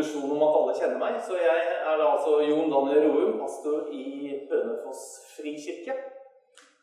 illusjon 0.00 0.32
om 0.32 0.42
at 0.42 0.56
alle 0.58 0.74
kjenner 0.78 0.98
meg. 0.98 1.20
Så 1.26 1.36
jeg 1.36 1.60
er 1.84 2.00
da 2.00 2.08
altså 2.14 2.40
Jon 2.48 2.72
Daniel 2.72 3.06
Roum, 3.12 3.36
pastor 3.40 3.90
i 3.92 4.40
Hønefoss 4.50 5.04
frikirke. 5.36 5.96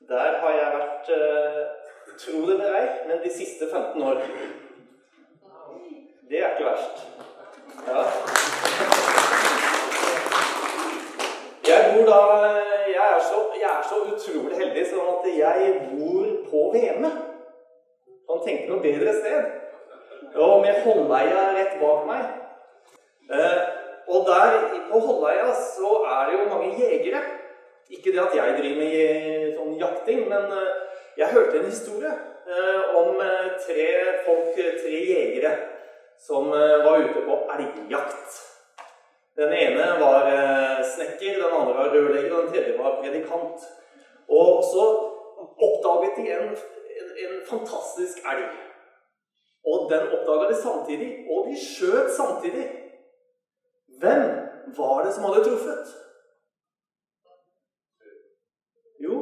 Der 0.10 0.40
har 0.42 0.52
jeg 0.60 0.74
vært, 0.78 1.10
eh, 1.18 1.62
tro 2.22 2.42
det 2.46 2.56
eller 2.56 2.76
ei, 2.80 2.88
men 3.08 3.24
de 3.24 3.32
siste 3.34 3.66
15 3.72 4.04
år. 4.04 4.22
Det 6.30 6.44
er 6.44 6.50
ikke 6.54 6.70
verst. 6.70 7.08
Ja. 7.88 8.04
Jeg 11.68 11.80
bor 11.94 12.06
da 12.12 12.20
jeg 12.88 12.96
er, 12.96 13.20
så, 13.30 13.38
jeg 13.62 13.70
er 13.70 13.84
så 13.90 13.98
utrolig 14.14 14.58
heldig 14.58 14.86
sånn 14.88 15.10
at 15.14 15.26
jeg 15.38 15.74
bor 15.92 16.28
på 16.50 16.64
Veme. 16.74 17.12
Kan 18.28 18.44
tenke 18.46 18.70
noe 18.70 18.84
bedre 18.84 19.14
sted. 19.14 19.52
Og 20.36 20.62
med 20.62 20.84
Holmeia 20.84 21.48
rett 21.56 21.80
bak 21.82 22.06
meg. 22.08 22.47
Eh, 23.32 23.62
og 24.08 24.28
der 24.28 24.54
på 24.92 25.00
Holleia 25.00 25.52
så 25.54 25.90
er 26.08 26.30
det 26.30 26.40
jo 26.40 26.50
mange 26.50 26.76
jegere. 26.80 27.22
Ikke 27.90 28.12
det 28.12 28.20
at 28.20 28.36
jeg 28.36 28.60
driver 28.60 28.80
med 28.84 29.56
sånn 29.56 29.74
jakting, 29.80 30.22
men 30.32 30.52
eh, 30.56 31.02
jeg 31.20 31.34
hørte 31.34 31.60
en 31.60 31.68
historie 31.68 32.12
eh, 32.12 32.96
om 33.00 33.20
tre 33.64 33.88
folk, 34.28 34.54
tre 34.56 35.02
jegere, 35.12 35.52
som 36.20 36.50
var 36.50 37.04
ute 37.04 37.24
på 37.26 37.36
elgjakt. 37.54 38.38
Den 39.38 39.52
ene 39.54 39.84
var 40.00 40.32
snekker, 40.82 41.36
den 41.38 41.52
andre 41.60 41.76
var 41.78 41.92
rørlegger, 41.94 42.32
og 42.32 42.48
den 42.48 42.56
tredje 42.56 42.78
var 42.80 42.96
predikant. 43.04 43.68
Og 44.26 44.64
så 44.66 44.86
oppdaget 45.38 46.18
de 46.18 46.32
en, 46.34 46.56
en, 46.98 47.12
en 47.26 47.38
fantastisk 47.46 48.24
elg. 48.34 48.50
Og 49.68 49.86
den 49.92 50.10
oppdaga 50.16 50.50
de 50.50 50.58
samtidig, 50.58 51.12
og 51.30 51.52
de 51.52 51.60
skjøt 51.62 52.10
samtidig. 52.18 52.66
Hvem 54.00 54.22
var 54.78 55.06
det 55.06 55.14
som 55.14 55.24
hadde 55.24 55.44
truffet? 55.44 55.88
Jo, 59.00 59.16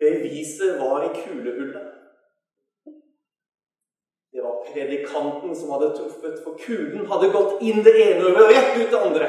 beviset 0.00 0.80
var 0.80 1.04
i 1.04 1.22
kulehullet. 1.22 1.86
Det 4.32 4.42
var 4.42 4.64
predikanten 4.72 5.56
som 5.56 5.70
hadde 5.70 5.96
truffet, 5.96 6.42
for 6.44 6.58
kulen 6.66 7.06
hadde 7.06 7.32
gått 7.32 7.62
inn 7.62 7.80
det 7.84 7.94
ene 8.02 8.28
øret 8.28 8.42
og 8.42 8.50
rett 8.52 8.76
ut 8.80 8.90
det 8.90 9.00
andre. 9.06 9.28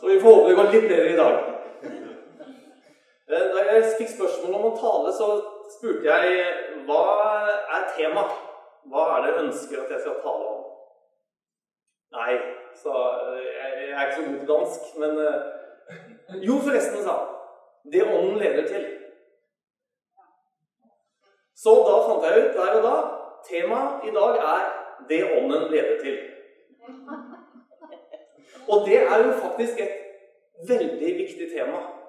Så 0.00 0.08
vi 0.08 0.20
får 0.20 0.34
håpe 0.34 0.48
det 0.48 0.56
går 0.56 0.72
litt 0.72 0.88
bedre 0.88 1.12
i 1.12 1.16
dag. 1.16 1.49
Eh, 3.32 3.54
Da 3.54 3.62
jeg 3.72 3.84
fikk 3.98 4.10
spørsmål 4.16 4.54
om 4.58 4.68
å 4.70 4.76
tale, 4.78 5.12
så 5.14 5.26
spurte 5.70 6.06
jeg 6.08 6.84
hva 6.86 7.02
er 7.76 7.84
temaet? 7.96 8.32
Hva 8.90 9.04
er 9.16 9.22
det 9.22 9.30
jeg 9.30 9.42
ønsker 9.44 9.82
at 9.82 9.92
jeg 9.94 10.00
skal 10.00 10.16
tale 10.24 10.48
om? 10.54 10.64
Nei, 12.16 12.38
sa 12.82 12.94
jeg. 13.36 13.44
Jeg 13.60 13.92
er 13.92 14.06
ikke 14.06 14.16
så 14.16 14.24
god 14.24 14.38
til 14.38 14.48
dansk, 14.48 14.88
men 15.02 15.18
eh, 15.26 15.38
Jo, 16.46 16.58
forresten, 16.64 17.02
sa 17.04 17.14
han. 17.18 17.28
Det 17.92 18.02
ånden 18.06 18.38
leder 18.38 18.66
til. 18.66 18.84
Så 21.54 21.72
da 21.86 21.96
fant 22.08 22.26
jeg 22.26 22.44
ut 22.44 22.58
der 22.58 22.76
og 22.78 22.84
da 22.86 22.98
Temaet 23.48 24.04
i 24.04 24.10
dag 24.14 24.36
er 24.36 24.62
'Det 25.08 25.22
ånden 25.36 25.70
leder 25.72 25.96
til'. 26.02 26.20
Og 28.68 28.86
det 28.86 29.00
er 29.02 29.26
jo 29.26 29.32
faktisk 29.32 29.80
et 29.80 29.94
veldig 30.68 31.16
viktig 31.18 31.48
tema. 31.56 31.99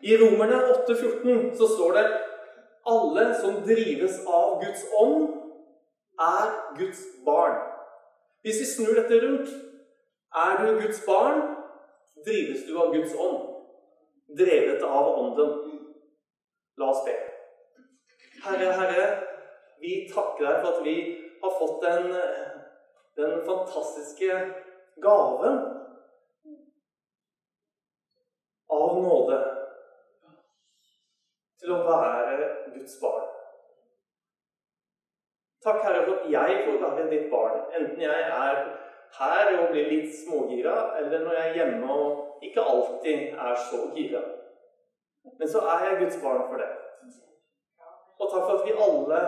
I 0.00 0.16
Romerne 0.16 0.54
8,14 0.54 1.56
så 1.56 1.68
står 1.68 1.92
det 1.92 2.06
alle 2.86 3.34
som 3.34 3.54
drives 3.66 4.26
av 4.26 4.60
Guds 4.64 4.84
ånd, 4.94 5.22
er 6.20 6.52
Guds 6.78 7.00
barn. 7.24 7.56
Hvis 8.44 8.60
vi 8.60 8.66
snur 8.70 8.94
dette 8.94 9.20
rundt 9.24 9.50
er 10.36 10.60
du 10.60 10.80
Guds 10.80 11.00
barn, 11.06 11.40
drives 12.26 12.66
du 12.68 12.76
av 12.78 12.92
Guds 12.94 13.14
ånd. 13.14 13.40
Drevet 14.38 14.82
av 14.82 15.18
Ånden. 15.18 15.80
La 16.76 16.90
oss 16.92 17.02
be. 17.06 17.14
Herre, 18.44 18.72
Herre, 18.76 19.06
vi 19.80 20.04
takker 20.12 20.44
deg 20.44 20.60
for 20.60 20.76
at 20.76 20.84
vi 20.84 20.96
har 21.42 21.58
fått 21.58 21.82
den, 21.82 22.10
den 23.16 23.36
fantastiske 23.48 24.40
gaven 25.02 25.60
av 28.68 29.02
nåde 29.02 29.55
til 31.66 31.74
å 31.74 31.82
være 31.82 32.48
Guds 32.76 32.98
barn. 33.02 33.26
Takk, 35.66 35.80
Herre, 35.82 36.04
for 36.06 36.20
at 36.20 36.26
jeg 36.30 36.58
får 36.64 36.76
være 36.82 37.06
ditt 37.10 37.30
barn. 37.30 37.62
Enten 37.74 38.02
jeg 38.04 38.26
er 38.26 38.58
her 39.18 39.48
og 39.56 39.72
blir 39.72 39.88
litt 39.90 40.12
smågira, 40.14 40.76
eller 40.98 41.24
når 41.24 41.38
jeg 41.38 41.48
er 41.48 41.56
hjemme 41.58 41.94
og 41.94 42.44
ikke 42.46 42.66
alltid 42.72 43.34
er 43.48 43.56
så 43.70 43.80
gira. 43.96 44.22
Men 45.38 45.50
så 45.50 45.64
er 45.72 45.88
jeg 45.88 45.98
Guds 46.04 46.20
barn 46.22 46.44
for 46.50 46.62
det. 46.62 46.70
Og 48.18 48.30
takk 48.30 48.46
for 48.46 48.60
at 48.60 48.68
vi 48.68 48.76
alle 48.86 49.20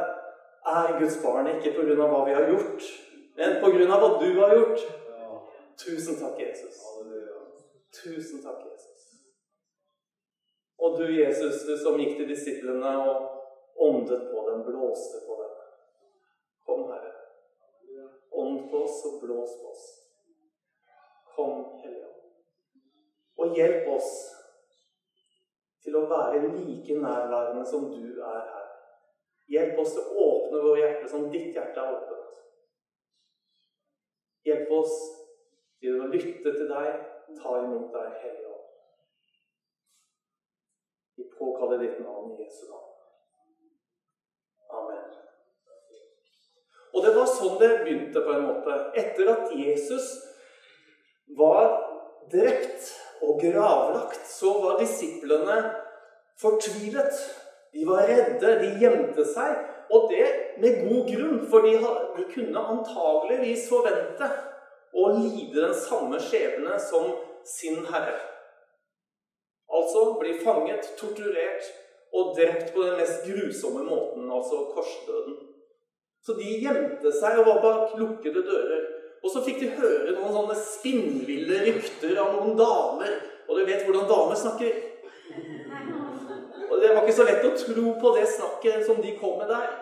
er 0.74 0.94
Guds 1.00 1.18
barn, 1.24 1.50
ikke 1.56 1.74
pga. 1.74 2.06
hva 2.06 2.22
vi 2.28 2.36
har 2.38 2.46
gjort, 2.52 2.86
men 3.40 3.58
pga. 3.64 3.98
hva 3.98 4.12
du 4.22 4.40
har 4.40 4.54
gjort. 4.54 4.86
Tusen 5.78 6.22
takk, 6.22 6.38
Jesus. 6.38 6.78
Tusen 7.98 8.42
takk, 8.46 8.62
Jesus. 8.70 8.87
Og 10.78 10.98
du, 10.98 11.06
Jesus, 11.22 11.66
du 11.66 11.74
som 11.78 11.98
gikk 11.98 12.16
til 12.20 12.28
disiplene 12.30 12.90
og 13.02 13.86
åndet 13.88 14.28
på 14.30 14.44
dem, 14.48 14.62
blåste 14.66 15.22
på 15.26 15.38
dem. 15.40 15.56
Kom, 16.66 16.84
Herre. 16.92 17.14
Ånd 18.38 18.68
på 18.70 18.82
oss 18.86 19.00
og 19.08 19.20
blås 19.24 19.56
på 19.58 19.72
oss. 19.72 19.86
Kom, 21.34 21.64
Hellige 21.82 22.06
Og 23.38 23.58
hjelp 23.58 23.88
oss 23.94 24.12
til 25.82 25.96
å 25.98 26.06
være 26.10 26.42
like 26.44 26.98
nærværende 27.02 27.64
som 27.66 27.88
du 27.90 28.18
er 28.22 28.42
her. 28.52 28.66
Hjelp 29.48 29.78
oss 29.82 29.94
til 29.96 30.04
å 30.04 30.26
åpne 30.28 30.62
våre 30.62 30.82
hjerter 30.82 31.10
som 31.10 31.30
ditt 31.32 31.54
hjerte 31.56 31.80
er 31.82 31.94
åpent. 31.96 32.42
Hjelp 34.46 34.74
oss 34.78 34.98
til 35.80 36.02
å 36.02 36.10
lytte 36.12 36.52
til 36.52 36.70
deg, 36.70 37.02
ta 37.38 37.56
imot 37.64 37.90
deg, 37.94 38.14
Hellige 38.22 38.47
Påkaller 41.38 41.78
ditt 41.78 41.98
navn 42.02 42.32
i 42.32 42.42
Jesu 42.42 42.66
navn. 42.70 42.94
Amen. 44.78 45.04
Og 46.94 47.04
det 47.04 47.12
var 47.16 47.28
sånn 47.30 47.58
det 47.60 47.72
begynte, 47.82 48.22
på 48.24 48.34
en 48.34 48.46
måte. 48.48 48.78
Etter 48.98 49.30
at 49.34 49.52
Jesus 49.54 50.08
var 51.38 51.68
drept 52.32 52.90
og 53.22 53.40
gravlagt, 53.42 54.24
så 54.28 54.54
var 54.62 54.80
disiplene 54.80 55.58
fortvilet. 56.40 57.14
De 57.72 57.84
var 57.86 58.08
redde, 58.08 58.54
de 58.62 58.72
gjemte 58.82 59.26
seg. 59.28 59.58
Og 59.94 60.10
det 60.12 60.26
med 60.60 60.82
god 60.84 61.08
grunn, 61.08 61.38
for 61.48 61.64
de 61.64 62.26
kunne 62.32 62.64
antageligvis 62.74 63.68
forvente 63.70 64.28
å 64.92 65.06
lide 65.14 65.62
den 65.62 65.76
samme 65.76 66.20
skjebne 66.20 66.76
som 66.82 67.12
sin 67.46 67.84
herre. 67.88 68.18
Altså 69.88 70.18
bli 70.20 70.34
fanget, 70.44 70.84
torturert 71.00 71.64
og 72.12 72.34
drept 72.36 72.74
på 72.74 72.82
den 72.82 72.98
mest 73.00 73.22
grusomme 73.24 73.84
måten, 73.84 74.26
altså 74.32 74.56
korsdøden. 74.74 75.36
Så 76.26 76.34
de 76.36 76.48
gjemte 76.60 77.12
seg 77.16 77.38
og 77.40 77.46
var 77.46 77.60
bak 77.62 77.94
lukkede 77.96 78.42
dører. 78.44 78.82
Og 79.24 79.32
så 79.32 79.40
fikk 79.46 79.62
de 79.62 79.70
høre 79.78 80.12
noen 80.12 80.34
sånne 80.34 80.56
spinnville 80.60 81.62
rykter 81.64 82.20
av 82.20 82.34
noen 82.36 82.52
damer. 82.58 83.14
Og 83.48 83.56
du 83.56 83.64
vet 83.64 83.86
hvordan 83.86 84.04
damer 84.10 84.36
snakker. 84.36 84.76
Og 86.68 86.76
det 86.82 86.92
var 86.92 87.00
ikke 87.00 87.16
så 87.16 87.26
lett 87.30 87.48
å 87.48 87.54
tro 87.62 87.94
på 88.02 88.12
det 88.18 88.26
snakket 88.34 88.84
som 88.90 89.00
de 89.00 89.14
kom 89.16 89.40
med 89.40 89.48
der. 89.54 89.72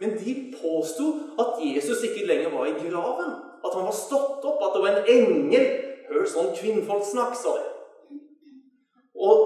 Men 0.00 0.16
de 0.16 0.36
påsto 0.56 1.10
at 1.44 1.60
Jesus 1.60 2.00
ikke 2.08 2.24
lenger 2.30 2.56
var 2.56 2.72
i 2.72 2.78
graven. 2.80 3.36
At 3.60 3.76
han 3.76 3.84
var 3.84 4.00
stått 4.00 4.48
opp, 4.48 4.64
at 4.64 4.78
det 4.78 4.82
var 4.86 4.96
en 4.96 5.12
engel. 5.18 5.68
Hør 6.08 6.26
sånn 6.38 6.50
kvinnfolk 6.56 7.04
snakke, 7.12 7.36
sa 7.36 7.52
de. 7.60 7.71
Og 9.22 9.38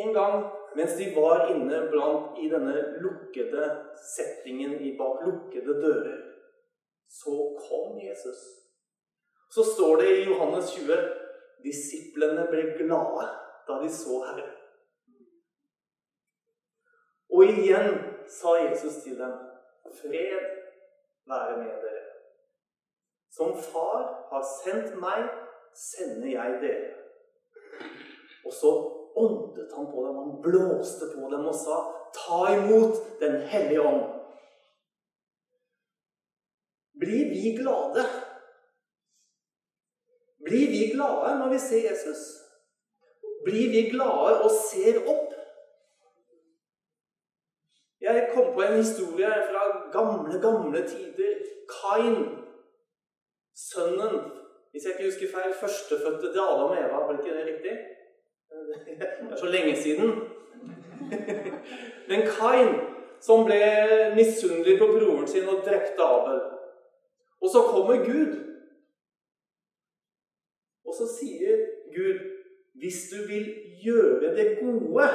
en 0.00 0.12
gang 0.14 0.34
mens 0.76 0.96
de 0.98 1.08
var 1.16 1.48
inne 1.50 1.80
blant 1.90 2.38
i 2.38 2.48
denne 2.50 2.74
lukkede 3.02 3.66
settingen 4.14 4.76
i 4.80 4.92
bak 4.98 5.24
lukkede 5.26 5.74
dører, 5.82 6.20
så 7.10 7.34
kom 7.58 7.98
Jesus. 7.98 8.38
Så 9.50 9.64
står 9.72 9.96
det 9.96 10.10
i 10.18 10.24
Johannes 10.28 10.70
20 10.76 11.00
disiplene 11.64 12.46
ble 12.52 12.62
glade 12.78 13.26
da 13.66 13.80
de 13.82 13.90
så 13.92 14.22
Herren. 14.28 14.54
Og 17.30 17.50
igjen 17.50 17.98
sa 18.30 18.56
Jesus 18.62 19.02
til 19.02 19.18
dem, 19.18 19.34
fred 20.00 20.46
være 21.30 21.58
med 21.58 21.82
dere. 21.82 22.06
Som 23.30 23.54
far 23.72 24.06
har 24.30 24.46
sendt 24.62 24.96
meg, 25.02 25.28
sender 25.74 26.30
jeg 26.30 26.62
dere. 26.62 26.99
Og 28.46 28.52
så 28.52 28.70
åndet 29.16 29.72
han 29.76 29.86
på 29.92 30.06
dem, 30.06 30.16
han 30.16 30.42
blåste 30.42 31.10
på 31.14 31.30
dem 31.32 31.46
og 31.46 31.54
sa, 31.54 31.76
'Ta 32.14 32.38
imot 32.56 32.94
Den 33.20 33.40
hellige 33.52 33.80
ånd'. 33.80 34.20
Blir 37.00 37.24
vi 37.34 37.56
glade? 37.60 38.04
Blir 40.44 40.66
vi 40.74 40.92
glade 40.94 41.38
når 41.38 41.48
vi 41.48 41.58
ser 41.58 41.90
Jesus? 41.90 42.22
Blir 43.44 43.68
vi 43.70 43.90
glade 43.90 44.42
og 44.44 44.50
ser 44.50 44.96
opp? 45.14 45.30
Jeg 48.00 48.30
kom 48.34 48.54
på 48.54 48.62
en 48.62 48.76
historie 48.76 49.32
fra 49.50 49.62
gamle, 49.92 50.40
gamle 50.40 50.88
tider. 50.88 51.34
Kain, 51.76 52.16
sønnen 53.54 54.14
Hvis 54.70 54.84
jeg 54.84 54.92
ikke 54.92 55.08
husker 55.10 55.32
feil, 55.34 55.54
førstefødte 55.60 56.32
til 56.32 56.40
Adam 56.40 56.70
og 56.70 56.76
Eva. 56.78 56.98
Var 57.06 57.18
ikke 57.18 57.36
det 57.38 57.46
riktig? 57.46 57.72
Så 59.36 59.46
lenge 59.46 59.76
siden. 59.76 60.10
Men 62.08 62.22
Kain, 62.26 62.74
som 63.20 63.44
ble 63.46 63.60
misunnelig 64.16 64.78
på 64.80 64.88
broren 64.90 65.28
sin 65.28 65.48
og 65.48 65.62
drepte 65.66 66.02
Abel. 66.02 66.40
Og 67.40 67.52
så 67.52 67.62
kommer 67.70 68.02
Gud. 68.04 68.36
Og 70.86 70.94
så 70.98 71.06
sier 71.18 71.66
Gud, 71.94 72.18
'Hvis 72.74 73.00
du 73.12 73.16
vil 73.28 73.46
gjøre 73.84 74.36
det 74.36 74.58
gode, 74.60 75.06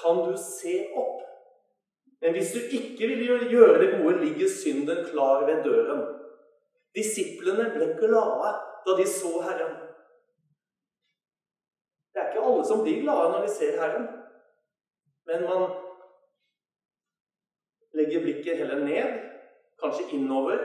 kan 0.00 0.16
du 0.26 0.36
se 0.36 0.86
opp.' 0.96 1.26
Men 2.20 2.32
hvis 2.32 2.52
du 2.52 2.60
ikke 2.78 3.06
vil 3.08 3.48
gjøre 3.50 3.78
det 3.82 3.90
gode, 4.00 4.24
ligger 4.24 4.48
synden 4.48 5.04
klar 5.10 5.46
ved 5.46 5.64
døren. 5.64 6.02
Disiplene 6.94 7.70
ble 7.74 7.86
glade 8.00 8.50
da 8.86 8.96
de 8.98 9.06
så 9.08 9.40
Herren. 9.46 9.89
Alle 12.60 12.68
som 12.68 12.82
blir 12.82 13.02
glade 13.02 13.32
når 13.32 13.42
de 13.46 13.48
ser 13.48 13.80
Herren. 13.80 14.08
Men 15.26 15.42
man 15.42 15.70
legger 17.96 18.20
blikket 18.20 18.56
heller 18.56 18.84
ned, 18.84 19.20
kanskje 19.82 20.10
innover. 20.12 20.58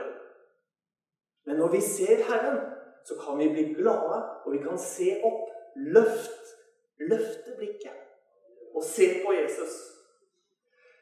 Men 1.46 1.56
når 1.56 1.68
vi 1.68 1.80
ser 1.80 2.16
Herren, 2.28 2.60
så 3.04 3.14
kan 3.24 3.38
vi 3.38 3.48
bli 3.48 3.62
glade, 3.74 4.18
og 4.44 4.52
vi 4.52 4.58
kan 4.58 4.78
se 4.78 5.20
opp. 5.24 5.48
Løft, 5.76 6.44
løfte 6.98 7.52
blikket 7.56 7.96
og 8.74 8.84
se 8.84 9.08
på 9.24 9.32
Jesus. 9.32 9.74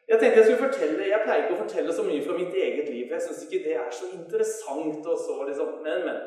Jeg 0.09 0.19
tenkte 0.19 0.39
jeg 0.39 0.47
skulle 0.47 0.71
fortelle, 0.71 1.09
jeg 1.09 1.21
pleier 1.25 1.45
ikke 1.45 1.55
å 1.55 1.61
fortelle 1.61 1.95
så 1.95 2.03
mye 2.07 2.23
fra 2.23 2.39
mitt 2.39 2.55
eget 2.55 2.89
liv. 2.91 3.07
Jeg 3.11 3.23
syns 3.23 3.45
ikke 3.47 3.63
det 3.67 3.77
er 3.79 3.91
så 3.91 4.11
interessant. 4.15 5.07
og 5.07 5.19
så 5.19 5.45
liksom, 5.47 5.79
Men, 5.83 6.07
men. 6.07 6.19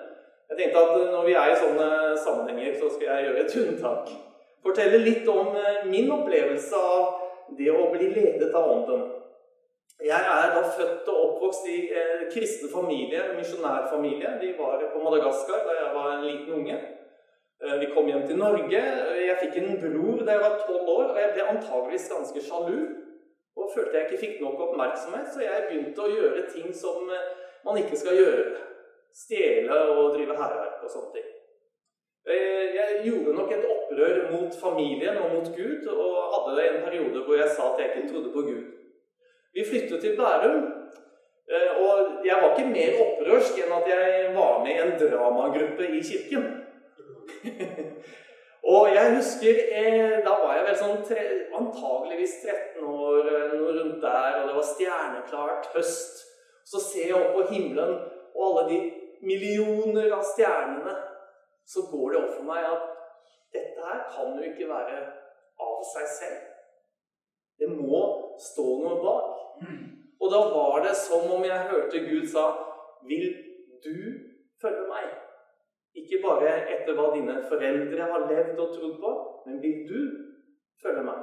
Jeg 0.49 0.57
tenkte 0.57 0.79
at 0.79 1.11
når 1.11 1.27
vi 1.27 1.35
er 1.35 1.51
i 1.51 1.59
sånne 1.59 1.91
sammenhenger, 2.23 2.79
så 2.79 2.89
skal 2.95 3.11
jeg 3.11 3.27
gjøre 3.27 3.43
et 3.43 3.59
unntak. 3.63 4.15
Fortelle 4.67 4.99
litt 4.99 5.27
om 5.31 5.55
eh, 5.55 5.85
min 5.87 6.11
opplevelse 6.11 6.75
av 6.75 7.53
det 7.55 7.69
å 7.71 7.87
bli 7.93 8.09
ledet 8.11 8.51
av 8.51 8.67
Ånden. 8.73 9.05
Jeg 10.03 10.19
er 10.19 10.51
da 10.53 10.61
født 10.75 11.07
og 11.09 11.21
oppvokst 11.23 11.69
i 11.71 11.77
en 11.95 12.27
kristen 12.29 12.69
familie, 12.69 13.23
misjonærfamilie. 13.37 14.33
De 14.41 14.51
var 14.59 14.83
på 14.91 15.01
Madagaskar 15.01 15.63
da 15.65 15.77
jeg 15.79 15.93
var 15.95 16.09
en 16.11 16.25
liten 16.27 16.57
unge. 16.59 16.77
Eh, 17.63 17.77
vi 17.79 17.87
kom 17.93 18.11
hjem 18.11 18.27
til 18.27 18.41
Norge. 18.43 18.83
Jeg 19.23 19.39
fikk 19.39 19.57
en 19.61 19.79
bror 19.81 20.21
da 20.21 20.35
jeg 20.35 20.43
var 20.43 20.59
tolv 20.65 20.91
år, 20.97 21.07
og 21.13 21.21
jeg 21.21 21.33
ble 21.33 21.47
antageligvis 21.53 22.11
ganske 22.11 22.45
sjalu. 22.49 22.77
Og 23.57 23.71
følte 23.73 23.97
jeg 23.97 24.05
ikke 24.05 24.21
fikk 24.25 24.35
nok 24.43 24.59
oppmerksomhet, 24.67 25.31
så 25.33 25.41
jeg 25.41 25.65
begynte 25.69 26.03
å 26.03 26.11
gjøre 26.11 26.45
ting 26.51 26.75
som 26.75 27.07
eh, 27.07 27.31
man 27.65 27.79
ikke 27.79 28.03
skal 28.03 28.19
gjøre. 28.19 28.59
Stjele 29.15 29.81
og 29.95 30.13
drive 30.19 30.35
hærverk 30.37 30.83
og 30.83 30.91
sånne 30.91 31.15
ting. 31.15 31.36
Eh, 32.27 32.75
jeg 32.75 33.01
gjorde 33.05 33.33
nok 33.35 33.51
et 33.55 33.67
opprør 33.73 34.17
mot 34.31 34.55
familien 34.63 35.17
og 35.17 35.29
mot 35.35 35.45
Gud, 35.57 35.87
og 35.87 36.15
hadde 36.33 36.55
det 36.57 36.65
en 36.69 36.83
periode 36.87 37.23
hvor 37.23 37.39
jeg 37.39 37.53
sa 37.55 37.69
at 37.69 37.79
jeg 37.79 37.91
ikke 37.91 38.09
trodde 38.11 38.33
på 38.33 38.41
Gud. 38.49 38.65
Vi 39.53 39.63
flyttet 39.69 40.01
til 40.01 40.17
Bærum, 40.17 40.65
eh, 41.53 41.71
og 41.83 42.25
jeg 42.27 42.35
var 42.41 42.49
ikke 42.51 42.73
mer 42.73 42.99
opprørsk 43.05 43.63
enn 43.63 43.73
at 43.79 43.89
jeg 43.93 44.35
var 44.35 44.59
med 44.65 44.73
i 44.75 44.83
en 44.83 44.93
dramagruppe 45.03 45.87
i 45.87 46.03
kirken. 46.09 46.45
og 48.75 48.83
jeg 48.95 49.15
husker 49.15 49.55
eh, 49.79 50.13
Da 50.25 50.35
var 50.43 50.55
jeg 50.57 50.67
vel 50.67 50.79
sånn 50.83 51.03
tre, 51.07 51.25
antageligvis 51.61 52.37
13 52.43 52.87
år, 52.91 53.33
noe 53.55 53.73
rundt 53.79 53.99
der, 54.03 54.41
og 54.41 54.49
det 54.49 54.55
var 54.59 54.71
stjerneklart 54.75 55.75
høst. 55.79 56.25
Så 56.67 56.83
ser 56.83 57.13
jeg 57.13 57.19
opp 57.21 57.37
på 57.39 57.51
himmelen, 57.53 58.01
og 58.35 58.47
alle 58.49 58.71
de 58.73 58.79
millioner 59.23 60.11
av 60.11 60.27
stjernene, 60.35 61.03
så 61.67 61.83
går 61.91 62.13
det 62.13 62.21
opp 62.23 62.35
for 62.37 62.47
meg 62.47 62.67
at 62.67 62.85
dette 63.55 63.87
her 63.89 64.03
kan 64.13 64.37
jo 64.37 64.45
ikke 64.51 64.69
være 64.69 64.99
av 65.67 65.79
seg 65.93 66.07
selv. 66.19 66.39
Det 67.59 67.69
må 67.73 68.01
stå 68.41 68.65
noe 68.83 68.97
bak. 69.03 69.33
Og 70.21 70.31
da 70.33 70.41
var 70.53 70.83
det 70.85 70.95
som 70.97 71.25
om 71.33 71.45
jeg 71.45 71.69
hørte 71.71 72.03
Gud 72.05 72.25
sa 72.29 72.45
Vil 73.09 73.27
du 73.85 73.97
følge 74.61 74.85
meg? 74.89 75.09
Ikke 75.97 76.21
bare 76.23 76.53
etter 76.73 76.97
hva 76.97 77.09
dine 77.13 77.39
foreldre 77.49 78.09
har 78.11 78.25
levd 78.29 78.59
og 78.61 78.73
trodd 78.73 78.95
på, 79.01 79.11
men 79.45 79.61
vil 79.61 79.83
du 79.89 79.99
følge 80.81 81.03
meg? 81.05 81.21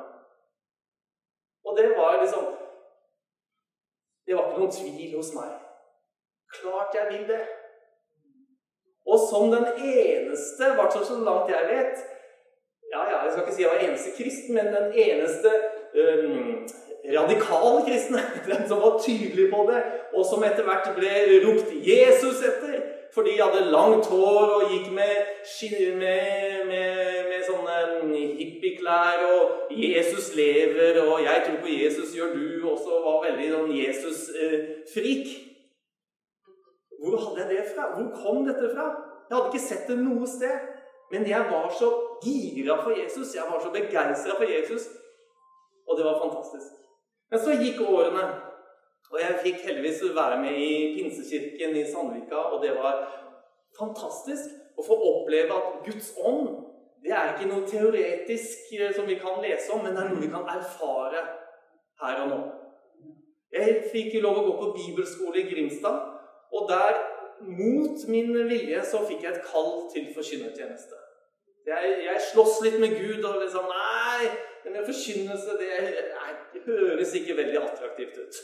Og 1.64 1.76
det 1.79 1.88
var 1.99 2.20
liksom 2.23 2.46
Det 4.26 4.37
var 4.37 4.49
ikke 4.49 4.62
noen 4.62 4.76
tvil 4.79 5.17
hos 5.19 5.35
meg. 5.37 5.52
Klart 6.55 6.94
jeg 6.96 7.06
vil 7.12 7.26
det. 7.29 7.43
Og 9.14 9.19
som 9.31 9.52
den 9.55 9.66
eneste, 9.78 10.70
i 10.70 10.76
hvert 10.78 10.94
fall 10.94 11.06
så 11.06 11.19
langt 11.28 11.52
jeg 11.55 11.69
vet 11.70 12.02
ja, 12.93 13.00
ja, 13.11 13.19
Jeg 13.25 13.32
skal 13.32 13.44
ikke 13.44 13.55
si 13.56 13.62
jeg 13.62 13.72
var 13.75 13.84
eneste 13.87 14.16
kristen, 14.19 14.55
men 14.58 14.66
den 14.75 14.88
eneste 15.05 15.50
um, 16.02 16.66
radikale 17.19 17.81
kristne. 17.87 18.20
Den 18.50 18.69
som 18.69 18.82
var 18.84 19.00
tydelig 19.06 19.50
på 19.55 19.61
det, 19.70 19.81
og 20.16 20.26
som 20.31 20.44
etter 20.46 20.66
hvert 20.69 20.90
ble 20.99 21.14
ropt 21.46 21.72
Jesus 21.90 22.43
etter. 22.50 22.76
Fordi 23.14 23.31
de 23.37 23.43
hadde 23.43 23.70
langt 23.70 24.06
hår 24.11 24.52
og 24.56 24.70
gikk 24.72 24.88
med, 24.99 25.17
med, 26.02 26.64
med, 26.70 26.94
med 27.31 27.40
sånne 27.46 27.76
hippieklær 28.38 29.22
og 29.37 29.70
'Jesus 29.70 30.34
lever', 30.34 31.02
og 31.02 31.22
'jeg 31.22 31.43
tror 31.46 31.60
på 31.62 31.70
Jesus, 31.82 32.14
gjør 32.17 32.31
du', 32.34 32.70
og 32.70 32.78
så 32.78 32.93
var 33.06 33.24
veldig 33.27 33.48
sånn 33.53 33.72
Jesus-frik. 33.82 35.27
Eh, 35.31 35.44
hvor 37.03 37.17
hadde 37.24 37.41
jeg 37.41 37.50
det 37.50 37.72
fra? 37.74 37.84
Hvor 37.94 38.08
kom 38.22 38.46
dette 38.48 38.70
fra? 38.74 38.86
Jeg 39.28 39.36
hadde 39.36 39.50
ikke 39.52 39.66
sett 39.66 39.88
det 39.90 39.98
noe 40.00 40.28
sted. 40.28 40.70
Men 41.12 41.26
jeg 41.28 41.46
var 41.50 41.69
så 41.78 41.90
gira 42.24 42.78
for 42.82 42.96
Jesus, 42.96 43.34
jeg 43.36 43.44
var 43.50 43.60
så 43.62 43.70
begeistra 43.70 44.36
for 44.38 44.48
Jesus. 44.48 44.88
Og 45.86 45.98
det 45.98 46.06
var 46.06 46.20
fantastisk. 46.22 46.81
Men 47.31 47.40
så 47.40 47.56
gikk 47.60 47.82
årene, 47.84 48.24
og 49.12 49.20
jeg 49.20 49.40
fikk 49.43 49.66
heldigvis 49.69 50.02
være 50.16 50.40
med 50.40 50.58
i 50.58 50.72
Pinsekirken 50.96 51.76
i 51.76 51.84
Sandvika, 51.90 52.40
og 52.52 52.62
det 52.64 52.72
var 52.78 53.04
fantastisk 53.78 54.78
å 54.78 54.86
få 54.86 54.96
oppleve 55.10 55.54
at 55.54 55.84
Guds 55.86 56.14
ånd 56.19 56.48
det 57.04 57.12
er 57.12 57.34
ikke 57.34 57.50
noe 57.50 57.66
teoretisk 57.69 58.70
eh, 58.72 58.93
som 58.96 59.04
vi 59.04 59.19
kan 59.20 59.43
lese 59.44 59.72
om, 59.74 59.82
men 59.84 59.93
det 59.93 60.00
er 60.00 60.12
noe 60.12 60.22
vi 60.22 60.31
kan 60.32 60.46
erfare 60.48 61.20
her 62.00 62.22
og 62.22 62.31
nå. 62.31 62.38
Jeg 63.52 63.82
fikk 63.93 64.16
lov 64.24 64.40
å 64.40 64.44
gå 64.46 64.54
på 64.60 64.70
bibelskole 64.78 65.43
i 65.43 65.50
Grimstad, 65.50 65.98
og 66.54 66.70
der, 66.70 66.96
mot 67.46 68.08
min 68.08 68.32
vilje, 68.48 68.82
så 68.84 69.03
fikk 69.08 69.24
jeg 69.24 69.32
et 69.32 69.46
kall 69.46 69.72
til 69.93 70.10
forkynnertjeneste. 70.15 71.01
Jeg, 71.67 71.93
jeg 72.05 72.24
slåss 72.31 72.58
litt 72.65 72.77
med 72.81 72.93
Gud 72.98 73.24
og 73.24 73.39
liksom 73.41 73.70
Nei, 73.70 74.29
denne 74.65 74.82
med 74.82 74.89
forkynnelse 74.89 75.56
det, 75.60 75.70
nei, 76.13 76.32
det 76.53 76.65
høres 76.67 77.15
ikke 77.17 77.36
veldig 77.39 77.63
attraktivt 77.63 78.19
ut. 78.20 78.41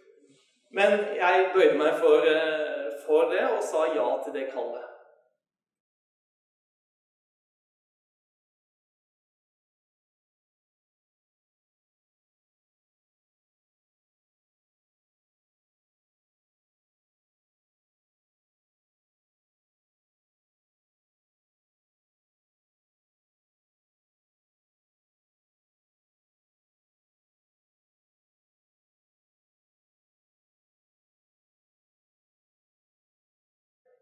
Men 0.76 0.98
jeg 1.16 1.50
bøyde 1.54 1.76
meg 1.78 1.98
for, 2.00 2.24
eh, 2.28 2.96
for 3.06 3.30
det 3.32 3.44
og 3.50 3.62
sa 3.64 3.86
ja 3.94 4.08
til 4.24 4.34
det 4.36 4.48
kallet. 4.52 4.95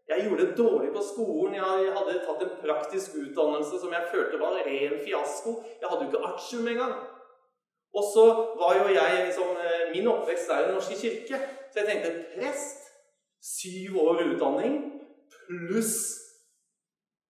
Jeg 0.07 0.25
gjorde 0.25 0.45
det 0.45 0.57
dårlig 0.57 0.91
på 0.93 1.01
skolen. 1.11 1.55
Jeg 1.55 1.93
hadde 1.97 2.19
tatt 2.27 2.43
en 2.45 2.57
praktisk 2.61 3.15
utdannelse 3.21 3.79
som 3.81 3.93
jeg 3.93 4.09
følte 4.11 4.39
var 4.39 4.59
ren 4.67 4.99
fiasko. 5.01 5.55
Jeg 5.81 5.89
hadde 5.89 6.05
jo 6.05 6.09
ikke 6.11 6.27
artium 6.31 6.67
engang. 6.67 6.95
Og 7.95 8.03
så 8.13 8.25
var 8.59 8.75
jo 8.79 8.91
jeg 8.93 9.25
liksom, 9.25 9.55
Min 9.93 10.07
oppvekst 10.11 10.49
er 10.49 10.59
i 10.59 10.65
Den 10.67 10.73
norske 10.77 10.97
kirke. 10.99 11.39
Så 11.71 11.79
jeg 11.79 11.87
tenkte 11.87 12.25
prest, 12.35 12.81
syv 13.41 13.97
år 14.01 14.21
utdanning 14.27 14.75
pluss 15.47 15.95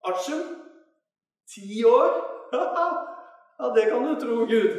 artium. 0.04 0.44
Ti 1.54 1.84
år. 1.84 2.10
Ja, 3.58 3.64
det 3.72 3.84
kan 3.90 4.02
du 4.04 4.20
tro, 4.20 4.34
Gud. 4.36 4.72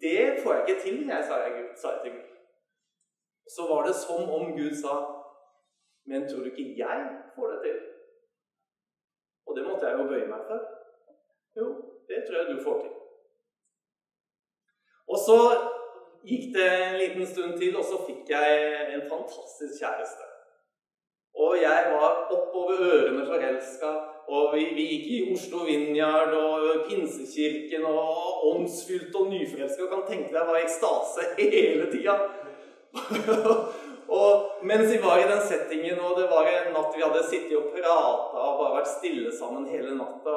Det 0.00 0.42
får 0.42 0.54
jeg 0.54 0.64
ikke 0.68 0.82
til, 0.82 0.96
jeg, 1.06 1.24
sa 1.28 1.36
jeg, 1.44 1.68
sa 1.78 1.92
jeg 1.92 2.00
til 2.02 2.12
Gud. 2.12 2.24
Så 3.54 3.66
var 3.70 3.86
det 3.86 3.94
som 3.94 4.30
om 4.38 4.50
Gud 4.56 4.74
sa 4.80 5.21
Men 6.08 6.28
tror 6.28 6.44
du 6.44 6.50
ikke 6.50 6.74
jeg 6.78 7.04
får 7.34 7.52
det 7.52 7.60
til? 7.66 7.78
Og 9.46 9.56
det 9.56 9.66
måtte 9.66 9.86
jeg 9.86 9.98
jo 9.98 10.08
bøye 10.10 10.30
meg 10.30 10.42
for. 10.48 10.66
Jo, 11.58 11.68
det 12.08 12.24
tror 12.26 12.38
jeg 12.38 12.50
du 12.50 12.62
får 12.64 12.80
til. 12.82 12.92
Og 15.12 15.18
så 15.26 15.38
gikk 16.26 16.52
det 16.56 16.68
en 16.72 16.98
liten 17.00 17.26
stund 17.26 17.58
til, 17.60 17.76
og 17.76 17.84
så 17.84 17.98
fikk 18.06 18.30
jeg 18.30 18.60
en 18.94 19.08
fantastisk 19.10 19.82
kjæreste. 19.82 20.28
Og 21.34 21.56
jeg 21.62 21.92
var 21.92 22.10
oppover 22.36 22.80
ørene 22.92 23.26
forelska. 23.26 23.92
Og 24.28 24.54
vi, 24.54 24.64
vi, 24.76 24.84
gikk 24.92 25.06
i 25.10 25.20
Oslo 25.34 25.64
Vinjard 25.66 26.34
og 26.38 26.84
Pinsekirken 26.88 27.84
og 27.88 28.44
åndsfylt 28.52 29.14
og 29.18 29.30
nyforelska. 29.32 29.88
Kan 29.90 30.04
tenke 30.08 30.32
deg 30.34 30.48
hva 30.48 30.60
ekstase 30.60 31.32
hele 31.38 31.88
tida. 31.92 32.16
og 34.20 34.51
mens 34.68 34.92
vi 34.92 34.98
var 35.02 35.20
i 35.20 35.28
den 35.28 35.42
settingen, 35.46 36.00
og 36.00 36.16
det 36.18 36.28
var 36.30 36.48
en 36.48 36.72
natt 36.76 36.96
vi 36.96 37.02
hadde 37.04 37.22
sittet 37.26 37.56
og 37.58 37.70
prata 37.74 38.42
og 38.42 38.60
bare 38.60 38.76
vært 38.78 38.92
stille 38.96 39.32
sammen 39.34 39.68
hele 39.70 39.96
natta 39.98 40.36